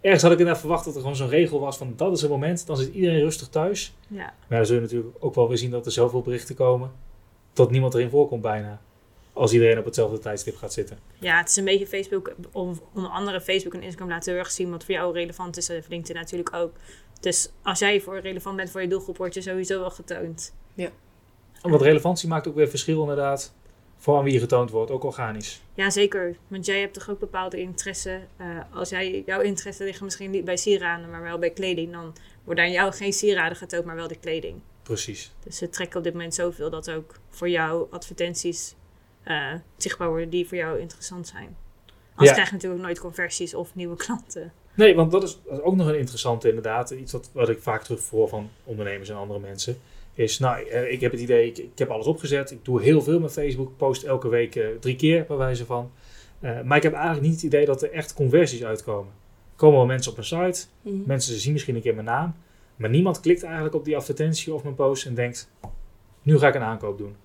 ergens 0.02 0.24
had 0.24 0.32
ik 0.32 0.38
inderdaad 0.38 0.62
verwacht 0.62 0.86
dat 0.86 0.94
er 0.94 1.02
gewoon 1.02 1.16
zo'n 1.16 1.30
regel 1.30 1.60
was 1.60 1.78
van 1.78 1.94
dat 1.96 2.14
is 2.16 2.22
het 2.22 2.32
moment, 2.32 2.66
dan 2.66 2.78
zit 2.78 2.94
iedereen 2.94 3.20
rustig 3.20 3.48
thuis. 3.48 3.96
Ja. 4.08 4.34
Maar 4.48 4.58
dan 4.58 4.66
zul 4.66 4.76
je 4.76 4.82
natuurlijk 4.82 5.16
ook 5.20 5.36
wel 5.36 5.48
weer 5.48 5.58
zien 5.58 5.72
dat 5.72 5.86
er 5.86 5.92
zoveel 5.92 6.22
berichten 6.22 6.56
komen 6.56 6.92
dat 7.56 7.72
niemand 7.72 7.94
erin 7.94 8.10
voorkomt 8.10 8.42
bijna. 8.42 8.82
Als 9.34 9.54
iedereen 9.54 9.78
op 9.78 9.86
hetzelfde 9.86 10.20
tijdstip 10.20 10.56
gaat 10.56 10.74
zitten. 10.74 10.98
ja, 11.20 11.38
het 11.38 11.50
is 11.50 11.56
een 11.56 11.66
beetje 11.66 11.88
Facebook, 11.88 12.36
om, 12.52 12.80
onder 12.94 13.12
andere 13.12 13.42
Facebook 13.42 13.74
en 13.74 13.82
Instagram 13.82 14.10
laten 14.10 14.32
heel 14.32 14.42
erg 14.42 14.52
zien 14.52 14.72
wat 14.72 14.84
voor 14.84 14.94
jou 14.94 15.14
relevant 15.14 15.58
is. 15.58 15.70
En 15.70 15.84
LinkedIn 15.90 16.22
natuurlijk 16.22 16.54
ook. 16.54 16.72
Dus 17.20 17.52
als 17.64 17.80
jij 17.80 18.02
voor 18.02 18.20
relevant 18.20 18.56
bent 18.56 18.70
voor 18.70 18.82
je 18.82 18.88
doelgroep, 18.88 19.18
word 19.18 19.34
je 19.34 19.42
sowieso 19.42 19.80
wel 19.80 19.92
getoond. 19.92 20.54
Want 21.62 21.82
relevantie 21.82 22.30
maakt 22.30 22.48
ook 22.48 22.56
weer 22.56 22.70
verschil 22.70 23.02
inderdaad 23.02 23.54
voor 24.06 24.18
aan 24.18 24.24
wie 24.24 24.34
je 24.34 24.40
getoond 24.40 24.70
wordt, 24.70 24.92
ook 24.92 25.04
organisch. 25.04 25.62
Ja, 25.74 25.90
zeker. 25.90 26.36
Want 26.48 26.66
jij 26.66 26.80
hebt 26.80 26.94
toch 26.94 27.10
ook 27.10 27.20
bepaalde 27.20 27.60
interesse. 27.60 28.20
eh, 28.38 28.48
als 28.74 28.90
jij, 28.90 29.24
jouw 29.26 29.42
interesse 29.42 29.84
liggen 29.84 30.04
misschien 30.06 30.32
niet 30.32 30.46
bij 30.46 30.58
sieraden, 30.58 31.10
maar 31.10 31.22
wel 31.22 31.38
bij 31.40 31.50
kleding. 31.50 31.92
Dan 31.92 32.16
worden 32.44 32.64
aan 32.64 32.72
jou 32.72 32.94
geen 32.94 33.14
sieraden 33.14 33.58
getoond, 33.58 33.86
maar 33.86 33.96
wel 33.96 34.08
de 34.08 34.16
kleding. 34.20 34.62
Precies. 34.84 35.34
Dus 35.44 35.58
ze 35.58 35.70
trekken 35.70 35.98
op 35.98 36.04
dit 36.04 36.14
moment 36.14 36.36
zoveel 36.36 36.70
dat 36.70 36.92
ook 36.92 37.20
voor 37.30 37.50
jou 37.50 37.88
advertenties 37.92 38.76
eh, 39.24 39.54
zichtbaar 39.78 40.08
worden 40.10 40.30
die 40.30 40.48
voor 40.48 40.58
jou 40.58 40.80
interessant 40.80 41.28
zijn. 41.28 41.58
Anders 42.10 42.28
Ja. 42.28 42.34
krijg 42.34 42.48
je 42.48 42.54
natuurlijk 42.56 42.82
nooit 42.84 43.00
conversies 43.00 43.54
of 43.54 43.76
nieuwe 43.76 43.96
klanten. 43.96 44.54
Nee, 44.74 44.96
want 44.96 45.12
dat 45.12 45.24
is, 45.24 45.40
dat 45.46 45.54
is 45.58 45.64
ook 45.64 45.76
nog 45.76 45.88
een 45.88 45.98
interessante 46.00 46.48
inderdaad. 46.48 46.90
Iets 46.92 47.12
wat, 47.12 47.30
wat 47.34 47.50
ik 47.50 47.62
vaak 47.62 47.84
terugvoer 47.84 48.28
van 48.28 48.50
ondernemers 48.64 49.10
en 49.10 49.16
andere 49.16 49.40
mensen. 49.40 49.78
Is, 50.16 50.40
nou, 50.40 50.68
eh, 50.68 50.92
ik 50.92 51.02
heb 51.02 51.12
het 51.12 51.22
idee, 51.22 51.48
ik, 51.48 51.58
ik 51.58 51.78
heb 51.78 51.90
alles 51.90 52.06
opgezet. 52.06 52.52
Ik 52.52 52.66
doe 52.66 52.82
heel 52.82 53.02
veel 53.02 53.20
met 53.20 53.32
Facebook. 53.32 53.78
Post 53.78 54.04
elke 54.04 54.28
week 54.28 54.56
eh, 54.56 54.68
drie 54.80 54.96
keer, 54.96 55.26
bij 55.26 55.38
wijze 55.38 55.66
van. 55.66 55.92
Eh, 56.40 56.62
maar 56.62 56.78
ik 56.78 56.84
heb 56.84 56.94
eigenlijk 56.94 57.26
niet 57.26 57.36
het 57.36 57.44
idee 57.44 57.66
dat 57.66 57.82
er 57.82 57.92
echt 57.92 58.14
conversies 58.14 58.64
uitkomen. 58.64 59.14
Er 59.52 59.56
komen 59.56 59.78
wel 59.78 59.86
mensen 59.86 60.12
op 60.12 60.18
mijn 60.18 60.54
site. 60.54 60.68
Mhm. 60.82 60.96
Mensen 61.06 61.40
zien 61.40 61.54
misschien 61.54 61.76
een 61.76 61.82
keer 61.82 61.94
mijn 61.94 62.06
naam. 62.06 62.36
Maar 62.76 62.90
niemand 62.90 63.20
klikt 63.20 63.44
eigenlijk 63.44 63.76
op 63.76 63.86
die 63.86 63.96
advertentie 63.96 64.54
of 64.54 64.64
mijn 64.64 64.76
post 64.76 65.06
en 65.06 65.14
denkt... 65.14 65.50
Nu 66.22 66.38
ga 66.38 66.48
ik 66.48 66.56
een 66.56 66.62
aankoop 66.62 66.98
doen. 66.98 67.16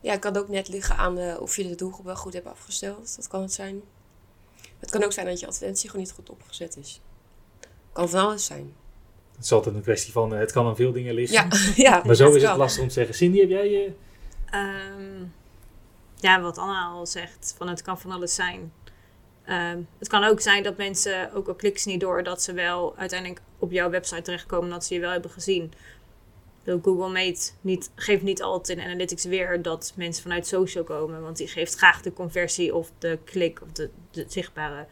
Ja, 0.00 0.10
het 0.10 0.20
kan 0.20 0.36
ook 0.36 0.48
net 0.48 0.68
liggen 0.68 0.96
aan 0.96 1.38
of 1.38 1.56
je 1.56 1.68
de 1.68 1.74
doelgroep 1.74 2.04
wel 2.04 2.16
goed 2.16 2.32
hebt 2.32 2.46
afgesteld. 2.46 3.16
Dat 3.16 3.28
kan 3.28 3.42
het 3.42 3.52
zijn. 3.52 3.82
Het 4.78 4.90
kan 4.90 5.04
ook 5.04 5.12
zijn 5.12 5.26
dat 5.26 5.40
je 5.40 5.46
advertentie 5.46 5.90
gewoon 5.90 6.04
niet 6.04 6.14
goed 6.14 6.30
opgezet 6.30 6.76
is. 6.76 7.00
Kan 7.92 8.08
van 8.08 8.20
alles 8.20 8.44
zijn. 8.44 8.72
Het 9.38 9.46
is 9.46 9.52
altijd 9.52 9.74
een 9.74 9.82
kwestie 9.82 10.12
van, 10.12 10.34
eh, 10.34 10.38
het 10.38 10.52
kan 10.52 10.66
aan 10.66 10.76
veel 10.76 10.92
dingen 10.92 11.14
liggen. 11.14 11.36
Ja, 11.36 11.48
ja 11.92 12.02
Maar 12.06 12.14
zo 12.14 12.32
is 12.34 12.42
het 12.42 12.56
lastig 12.56 12.82
om 12.82 12.88
te 12.88 12.94
zeggen. 12.94 13.14
Cindy, 13.14 13.38
heb 13.40 13.48
jij... 13.48 13.84
eh, 13.84 13.92
Ehm, 14.50 15.24
ja, 16.16 16.40
wat 16.40 16.58
Anna 16.58 16.86
al 16.86 17.06
zegt, 17.06 17.54
van 17.56 17.68
het 17.68 17.82
kan 17.82 17.98
van 18.00 18.10
alles 18.10 18.34
zijn. 18.34 18.72
Ehm, 19.44 19.78
het 19.98 20.08
kan 20.08 20.24
ook 20.24 20.40
zijn 20.40 20.62
dat 20.62 20.76
mensen, 20.76 21.32
ook 21.32 21.48
al 21.48 21.54
klikken 21.54 21.82
ze 21.82 21.88
niet 21.88 22.00
door, 22.00 22.22
dat 22.22 22.42
ze 22.42 22.52
wel 22.52 22.96
uiteindelijk 22.96 23.40
op 23.58 23.70
jouw 23.72 23.90
website 23.90 24.22
terechtkomen 24.22 24.70
dat 24.70 24.84
ze 24.84 24.94
je 24.94 25.00
wel 25.00 25.10
hebben 25.10 25.30
gezien. 25.30 25.72
Google 26.82 27.10
meet 27.10 27.54
niet, 27.60 27.90
geeft 27.94 28.22
niet 28.22 28.42
altijd 28.42 28.78
in 28.78 28.84
analytics 28.84 29.24
weer 29.24 29.62
dat 29.62 29.92
mensen 29.96 30.22
vanuit 30.22 30.46
social 30.46 30.84
komen, 30.84 31.22
want 31.22 31.36
die 31.36 31.48
geeft 31.48 31.74
graag 31.74 32.02
de 32.02 32.12
conversie 32.12 32.74
of 32.74 32.90
de 32.98 33.18
klik 33.24 33.62
of 33.62 33.72
de, 33.72 33.90
de 34.10 34.24
zichtbare 34.28 34.86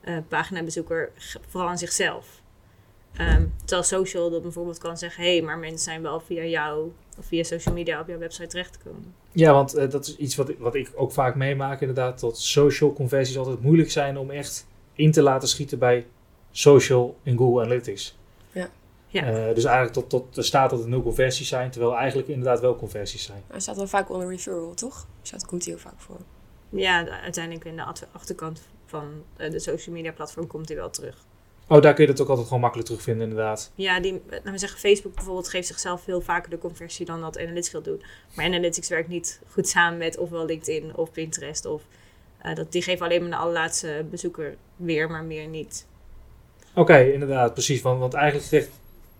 eh, 0.00 0.16
paginabezoeker 0.28 1.12
vooral 1.48 1.70
aan 1.70 1.78
zichzelf. 1.78 2.40
Ehm, 3.16 3.44
terwijl 3.58 3.82
social 3.82 4.30
dat 4.30 4.42
bijvoorbeeld 4.42 4.78
kan 4.78 4.98
zeggen, 4.98 5.24
hé, 5.24 5.30
hey, 5.36 5.42
maar 5.42 5.58
mensen 5.58 5.78
zijn 5.78 6.02
wel 6.02 6.20
via 6.20 6.44
jou 6.44 6.92
of 7.18 7.24
via 7.26 7.42
social 7.42 7.74
media 7.74 8.00
op 8.00 8.08
jouw 8.08 8.18
website 8.18 8.46
terechtgekomen. 8.46 9.14
Ja, 9.32 9.52
want 9.52 9.74
eh, 9.74 9.90
dat 9.90 10.06
is 10.06 10.16
iets 10.16 10.36
wat 10.36 10.48
ik, 10.48 10.58
wat 10.58 10.74
ik 10.74 10.92
ook 10.94 11.12
vaak 11.12 11.34
meemaak 11.34 11.80
inderdaad. 11.80 12.20
Dat 12.20 12.38
social 12.40 12.92
conversies 12.92 13.38
altijd 13.38 13.62
moeilijk 13.62 13.90
zijn 13.90 14.18
om 14.18 14.30
echt 14.30 14.66
in 14.92 15.12
te 15.12 15.22
laten 15.22 15.48
schieten 15.48 15.78
bij 15.78 16.06
social 16.50 17.16
in 17.22 17.36
Google 17.36 17.62
Analytics. 17.64 18.18
Ja. 19.12 19.24
Eh, 19.24 19.54
dus 19.54 19.64
eigenlijk 19.64 19.92
tot, 19.92 20.08
tot 20.10 20.36
er 20.36 20.44
staat 20.44 20.70
dat 20.70 20.82
er 20.82 20.88
nul 20.88 21.02
conversies 21.02 21.48
zijn, 21.48 21.70
terwijl 21.70 21.96
eigenlijk 21.96 22.28
inderdaad 22.28 22.60
wel 22.60 22.76
conversies 22.76 23.22
zijn. 23.24 23.42
Hij 23.46 23.60
staat 23.60 23.76
wel 23.76 23.86
vaak 23.86 24.10
onder 24.10 24.28
referral, 24.28 24.74
toch? 24.74 25.06
Dus 25.20 25.30
dat 25.30 25.46
komt 25.46 25.64
hier 25.64 25.74
ook 25.74 25.80
vaak 25.80 26.00
voor. 26.00 26.16
Ja, 26.68 27.02
de- 27.04 27.10
uiteindelijk 27.10 27.64
in 27.64 27.76
de 27.76 27.84
achterkant 28.12 28.62
van 28.86 29.04
eh, 29.36 29.50
de 29.50 29.58
social 29.58 29.94
media 29.94 30.12
platform 30.12 30.46
komt 30.46 30.68
hij 30.68 30.76
wel 30.76 30.90
terug. 30.90 31.24
Oh, 31.72 31.82
daar 31.82 31.94
kun 31.94 32.04
je 32.04 32.10
dat 32.10 32.20
ook 32.20 32.28
altijd 32.28 32.46
gewoon 32.46 32.60
makkelijk 32.62 32.88
terugvinden 32.88 33.28
inderdaad. 33.28 33.70
Ja, 33.74 34.00
die, 34.00 34.20
laten 34.30 34.52
we 34.52 34.58
zeggen, 34.58 34.78
Facebook 34.78 35.14
bijvoorbeeld 35.14 35.48
geeft 35.48 35.66
zichzelf 35.66 36.02
veel 36.02 36.20
vaker 36.20 36.50
de 36.50 36.58
conversie 36.58 37.06
dan 37.06 37.20
dat 37.20 37.38
Analytics 37.38 37.70
wil 37.70 37.82
doen. 37.82 38.02
Maar 38.34 38.44
Analytics 38.44 38.88
werkt 38.88 39.08
niet 39.08 39.40
goed 39.48 39.68
samen 39.68 39.98
met 39.98 40.18
ofwel 40.18 40.44
LinkedIn 40.46 40.96
of 40.96 41.10
Pinterest. 41.12 41.64
Of, 41.64 41.82
eh, 42.38 42.54
dat, 42.54 42.72
die 42.72 42.82
geven 42.82 43.06
alleen 43.06 43.20
maar 43.20 43.30
de 43.30 43.36
allerlaatste 43.36 44.04
bezoeker 44.10 44.56
weer, 44.76 45.10
maar 45.10 45.24
meer 45.24 45.46
niet. 45.46 45.86
Oké, 46.74 46.98
inderdaad, 46.98 47.52
precies. 47.52 47.82
Want, 47.82 47.98
want 47.98 48.14
eigenlijk 48.14 48.46
zegt 48.46 48.68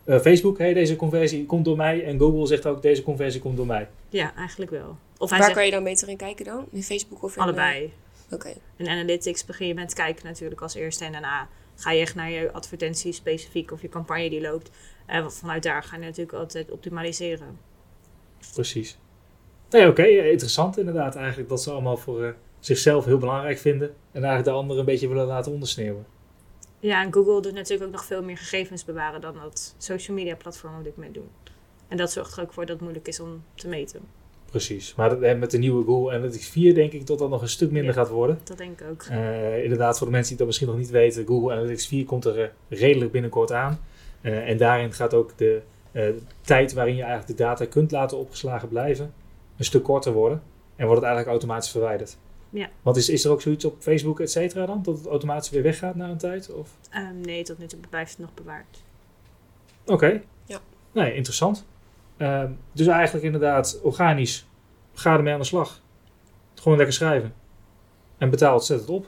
eh, 0.05 0.19
Facebook, 0.19 0.59
hey, 0.59 0.73
deze 0.75 0.97
conversie 0.97 1.47
komt 1.47 1.65
door 1.65 1.77
mij. 1.77 2.05
En 2.05 2.19
Google 2.19 2.47
zegt 2.47 2.67
ook, 2.67 2.83
deze 2.83 3.03
conversie 3.03 3.41
komt 3.41 3.57
door 3.57 3.67
mij. 3.67 3.89
Ja, 4.09 4.35
eigenlijk 4.37 4.71
wel. 4.71 4.97
Of 5.19 5.31
Waar 5.31 5.43
zegt 5.43 5.55
kan 5.55 5.65
je 5.65 5.71
dan 5.71 5.85
beter 5.85 6.09
in 6.09 6.17
kijken 6.17 6.45
dan? 6.45 6.67
In 6.73 6.83
Facebook 6.83 7.23
of 7.23 7.37
in... 7.37 7.43
allebei. 7.43 7.85
eh, 7.85 8.35
Oké. 8.35 8.53
In 8.77 8.89
Analytics 8.89 9.45
begin 9.45 9.67
je 9.67 9.75
met 9.75 9.95
kijken 9.95 10.27
natuurlijk 10.27 10.61
als 10.61 10.75
eerste. 10.75 11.05
En 11.05 11.13
daarna 11.13 11.49
ga 11.81 11.91
je 11.91 12.01
echt 12.01 12.15
naar 12.15 12.31
je 12.31 12.53
advertentie 12.53 13.13
specifiek 13.13 13.73
of 13.73 13.83
je 13.83 13.89
campagne 13.89 14.31
die 14.31 14.41
loopt. 14.41 14.71
En 15.07 15.33
vanuit 15.33 15.63
daar 15.63 15.83
ga 15.83 15.97
je 15.97 16.03
natuurlijk 16.03 16.39
altijd 16.39 16.71
optimaliseren. 16.71 17.59
Precies. 18.53 18.99
Nee, 19.71 19.89
oké, 19.89 20.03
eh, 20.03 20.31
interessant 20.31 20.79
inderdaad 20.79 21.17
eigenlijk 21.17 21.49
dat 21.49 21.63
ze 21.63 21.71
allemaal 21.71 21.97
voor 21.97 22.25
eh, 22.25 22.31
zichzelf 22.59 23.05
heel 23.05 23.19
belangrijk 23.19 23.59
vinden. 23.59 23.89
En 23.89 24.23
eigenlijk 24.25 24.45
de 24.45 24.51
anderen 24.51 24.79
een 24.79 24.85
beetje 24.85 25.09
willen 25.09 25.27
laten 25.27 25.53
ondersneeuwen. 25.53 26.07
Ja, 26.79 27.03
en 27.03 27.13
Google 27.13 27.43
doet 27.43 27.55
natuurlijk 27.55 27.87
ook 27.87 27.93
nog 27.93 28.05
veel 28.05 28.23
meer 28.23 28.39
gegevens 28.39 28.85
bewaren 28.85 29.21
dan 29.21 29.35
dat 29.35 29.75
social 29.79 30.17
media 30.17 30.37
platformen 30.37 30.79
op 30.79 30.85
dit 30.85 30.97
moment 30.97 31.15
doen. 31.15 31.29
En 31.89 31.97
dat 31.97 32.13
zorgt 32.13 32.37
er 32.37 32.43
ook 32.43 32.53
voor 32.53 32.63
dat 32.63 32.73
het 32.73 32.81
moeilijk 32.81 33.09
is 33.09 33.21
om 33.21 33.45
te 33.55 33.69
meten. 33.69 34.01
Precies. 34.51 34.95
Maar 34.95 35.23
eh, 35.23 35.39
met 35.39 35.51
de 35.51 35.59
nieuwe 35.59 35.85
Google 35.85 36.15
Analytics 36.15 36.49
4 36.49 36.75
denk 36.75 36.93
ik 36.93 37.07
dat 37.07 37.19
dat 37.19 37.31
nog 37.31 37.43
een 37.43 37.49
stuk 37.49 37.71
minder 37.71 37.95
Ja. 37.95 38.01
gaat 38.01 38.09
worden. 38.09 38.39
Dat 38.45 38.59
denk 38.59 38.81
ik 38.81 38.87
ook. 38.91 39.03
Eh, 39.03 39.63
inderdaad, 39.63 39.99
voor 39.99 40.07
de 40.07 40.13
mensen 40.13 40.29
die 40.29 40.39
dat 40.39 40.47
misschien 40.47 40.69
nog 40.69 40.77
niet 40.79 40.91
weten, 40.91 41.27
Google 41.27 41.53
Analytics 41.53 41.87
4 41.87 42.05
komt 42.05 42.25
er 42.25 42.41
eh, 42.43 42.49
redelijk 42.69 43.13
binnenkort 43.13 43.53
aan. 43.53 43.81
En 44.21 44.57
daarin 44.57 44.93
gaat 44.93 45.15
ook 45.15 45.33
de 45.39 45.63
tijd 46.41 46.73
waarin 46.73 46.95
je 46.95 47.03
eigenlijk 47.03 47.39
de 47.39 47.45
data 47.45 47.65
kunt 47.65 47.91
laten 47.91 48.19
opgeslagen 48.19 48.69
blijven 48.69 49.13
een 49.57 49.65
stuk 49.65 49.83
korter 49.83 50.13
worden. 50.13 50.43
En 50.77 50.87
wordt 50.87 51.01
het 51.01 51.11
eigenlijk 51.11 51.27
automatisch 51.29 51.71
verwijderd. 51.71 52.17
Ja. 52.51 52.69
Want 52.83 52.97
is, 52.97 53.09
is 53.09 53.25
er 53.25 53.31
ook 53.31 53.41
zoiets 53.43 53.65
op 53.65 53.77
Facebook, 53.79 54.21
et 54.21 54.31
cetera 54.31 54.67
dan? 54.67 54.83
Dat 54.83 54.99
het 54.99 55.07
automatisch 55.07 55.51
weer 55.51 55.63
weggaat 55.63 55.95
na 55.95 56.09
een 56.09 56.19
tijd? 56.19 56.53
Of? 56.53 56.69
Ehm, 56.91 57.21
nee, 57.21 57.43
tot 57.45 57.59
nu 57.59 57.67
toe 57.67 57.79
blijft 57.91 58.11
het 58.11 58.21
nog 58.21 58.35
bewaard. 58.35 58.83
Oké. 59.87 60.21
Ja. 60.45 60.59
Nee, 60.93 61.15
interessant. 61.15 61.67
Ehm, 62.21 62.51
dus 62.73 62.87
eigenlijk 62.87 63.25
inderdaad 63.25 63.81
organisch. 63.83 64.49
Ga 64.95 65.17
ermee 65.17 65.33
aan 65.33 65.39
de 65.39 65.47
slag. 65.47 65.81
Gewoon 66.55 66.77
lekker 66.77 66.95
schrijven. 66.97 67.35
En 68.19 68.31
betaal 68.31 68.55
het, 68.55 68.65
zet 68.65 68.81
het 68.81 68.89
op. 68.89 69.07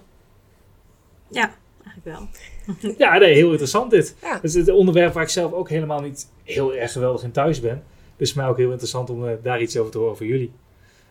Ja, 1.29 1.51
eigenlijk 1.85 2.19
wel. 2.19 2.29
Ja, 2.99 3.19
nee, 3.19 3.35
heel 3.35 3.51
interessant 3.51 3.91
dit. 3.91 4.17
Ja. 4.23 4.35
Het 4.35 4.45
is 4.45 4.55
het 4.55 4.69
onderwerp 4.71 5.13
waar 5.13 5.23
ik 5.23 5.29
zelf 5.29 5.53
ook 5.53 5.69
helemaal 5.69 6.01
niet 6.01 6.33
heel 6.43 6.75
erg 6.75 6.93
geweldig 6.93 7.23
in 7.23 7.33
thuis 7.33 7.61
ben. 7.61 7.85
Dus 8.17 8.35
mij 8.35 8.47
ook 8.47 8.57
heel 8.57 8.71
interessant 8.71 9.11
om 9.11 9.29
eh, 9.29 9.35
daar 9.43 9.61
iets 9.61 9.77
over 9.77 9.93
te 9.93 9.99
horen 9.99 10.17
van 10.17 10.27
jullie. 10.27 10.53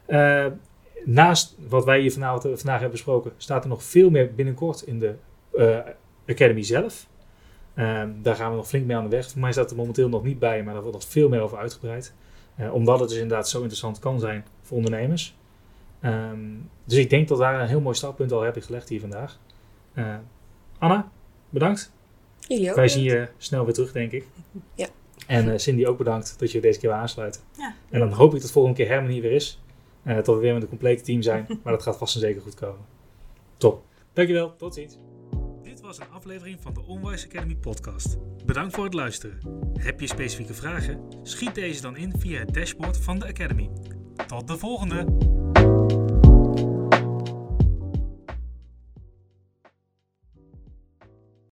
Eh, 0.05 0.45
naast 1.03 1.55
wat 1.67 1.85
wij 1.85 1.99
hier 1.99 2.11
vanavond, 2.11 2.45
eh, 2.45 2.51
vandaag 2.51 2.79
hebben 2.79 2.91
besproken, 2.91 3.31
staat 3.37 3.63
er 3.63 3.69
nog 3.69 3.83
veel 3.83 4.09
meer 4.09 4.33
binnenkort 4.33 4.81
in 4.81 4.99
de 4.99 5.15
eh, 5.53 5.79
Academy 6.27 6.63
zelf. 6.63 7.07
Ehm, 7.81 8.09
daar 8.21 8.35
gaan 8.35 8.49
we 8.49 8.55
nog 8.55 8.67
flink 8.67 8.85
mee 8.85 8.97
aan 8.97 9.03
de 9.03 9.09
weg. 9.09 9.29
Voor 9.29 9.41
mij 9.41 9.51
staat 9.51 9.71
er 9.71 9.75
momenteel 9.75 10.09
nog 10.09 10.23
niet 10.23 10.39
bij, 10.39 10.63
maar 10.63 10.73
daar 10.73 10.83
wordt 10.83 10.97
nog 10.97 11.07
veel 11.09 11.29
meer 11.29 11.41
over 11.41 11.57
uitgebreid. 11.57 12.13
Eh, 12.55 12.73
omdat 12.73 12.99
het 12.99 13.09
dus 13.09 13.17
inderdaad 13.17 13.49
zo 13.49 13.57
interessant 13.57 13.99
kan 13.99 14.19
zijn 14.19 14.45
voor 14.61 14.77
ondernemers. 14.77 15.35
Ehm, 15.99 16.39
dus 16.85 16.97
ik 16.97 17.09
denk 17.09 17.27
dat 17.27 17.37
daar 17.37 17.61
een 17.61 17.67
heel 17.67 17.81
mooi 17.81 17.95
startpunt 17.95 18.31
al 18.31 18.41
heb 18.41 18.57
ik 18.57 18.63
gelegd 18.63 18.89
hier 18.89 18.99
vandaag. 18.99 19.39
Eh, 19.93 20.15
Anna, 20.77 21.11
bedankt. 21.49 21.91
Jullie 22.39 22.69
ook. 22.69 22.75
Wij 22.75 22.87
zien 22.87 23.03
je 23.03 23.27
snel 23.37 23.65
weer 23.65 23.73
terug, 23.73 23.91
denk 23.91 24.11
ik. 24.11 24.25
Ja. 24.75 24.87
En 25.27 25.51
eh, 25.51 25.57
Cindy 25.57 25.85
ook 25.85 25.97
bedankt 25.97 26.39
dat 26.39 26.51
je 26.51 26.61
deze 26.61 26.79
keer 26.79 26.89
weer 26.89 26.99
aansluit. 26.99 27.43
Ja. 27.57 27.75
En 27.89 27.99
dan 27.99 28.11
hoop 28.11 28.35
ik 28.35 28.41
dat 28.41 28.51
volgende 28.51 28.77
keer 28.77 28.87
Herman 28.87 29.11
hier 29.11 29.21
weer 29.21 29.31
is. 29.31 29.61
Eh 30.03 30.15
dat 30.15 30.27
we 30.27 30.35
weer 30.35 30.53
met 30.53 30.61
een 30.61 30.69
complete 30.69 31.03
team 31.03 31.21
zijn. 31.21 31.45
maar 31.63 31.73
dat 31.73 31.83
gaat 31.83 31.97
vast 31.97 32.15
en 32.15 32.21
zeker 32.21 32.41
goed 32.41 32.55
komen. 32.55 32.85
Top. 33.57 33.83
Dankjewel. 34.13 34.55
Tot 34.55 34.73
ziens. 34.73 34.97
Was 35.91 35.99
een 35.99 36.13
aflevering 36.13 36.61
van 36.61 36.73
de 36.73 36.81
Onwise 36.81 37.27
Academy 37.27 37.55
podcast. 37.55 38.17
Bedankt 38.45 38.75
voor 38.75 38.83
het 38.83 38.93
luisteren. 38.93 39.39
Heb 39.73 39.99
je 39.99 40.07
specifieke 40.07 40.53
vragen? 40.53 40.99
Schiet 41.23 41.55
deze 41.55 41.81
dan 41.81 41.97
in 41.97 42.13
via 42.17 42.39
het 42.39 42.53
dashboard 42.53 42.97
van 42.97 43.19
de 43.19 43.27
Academy. 43.27 43.69
Tot 44.27 44.47
de 44.47 44.57
volgende! 44.57 45.40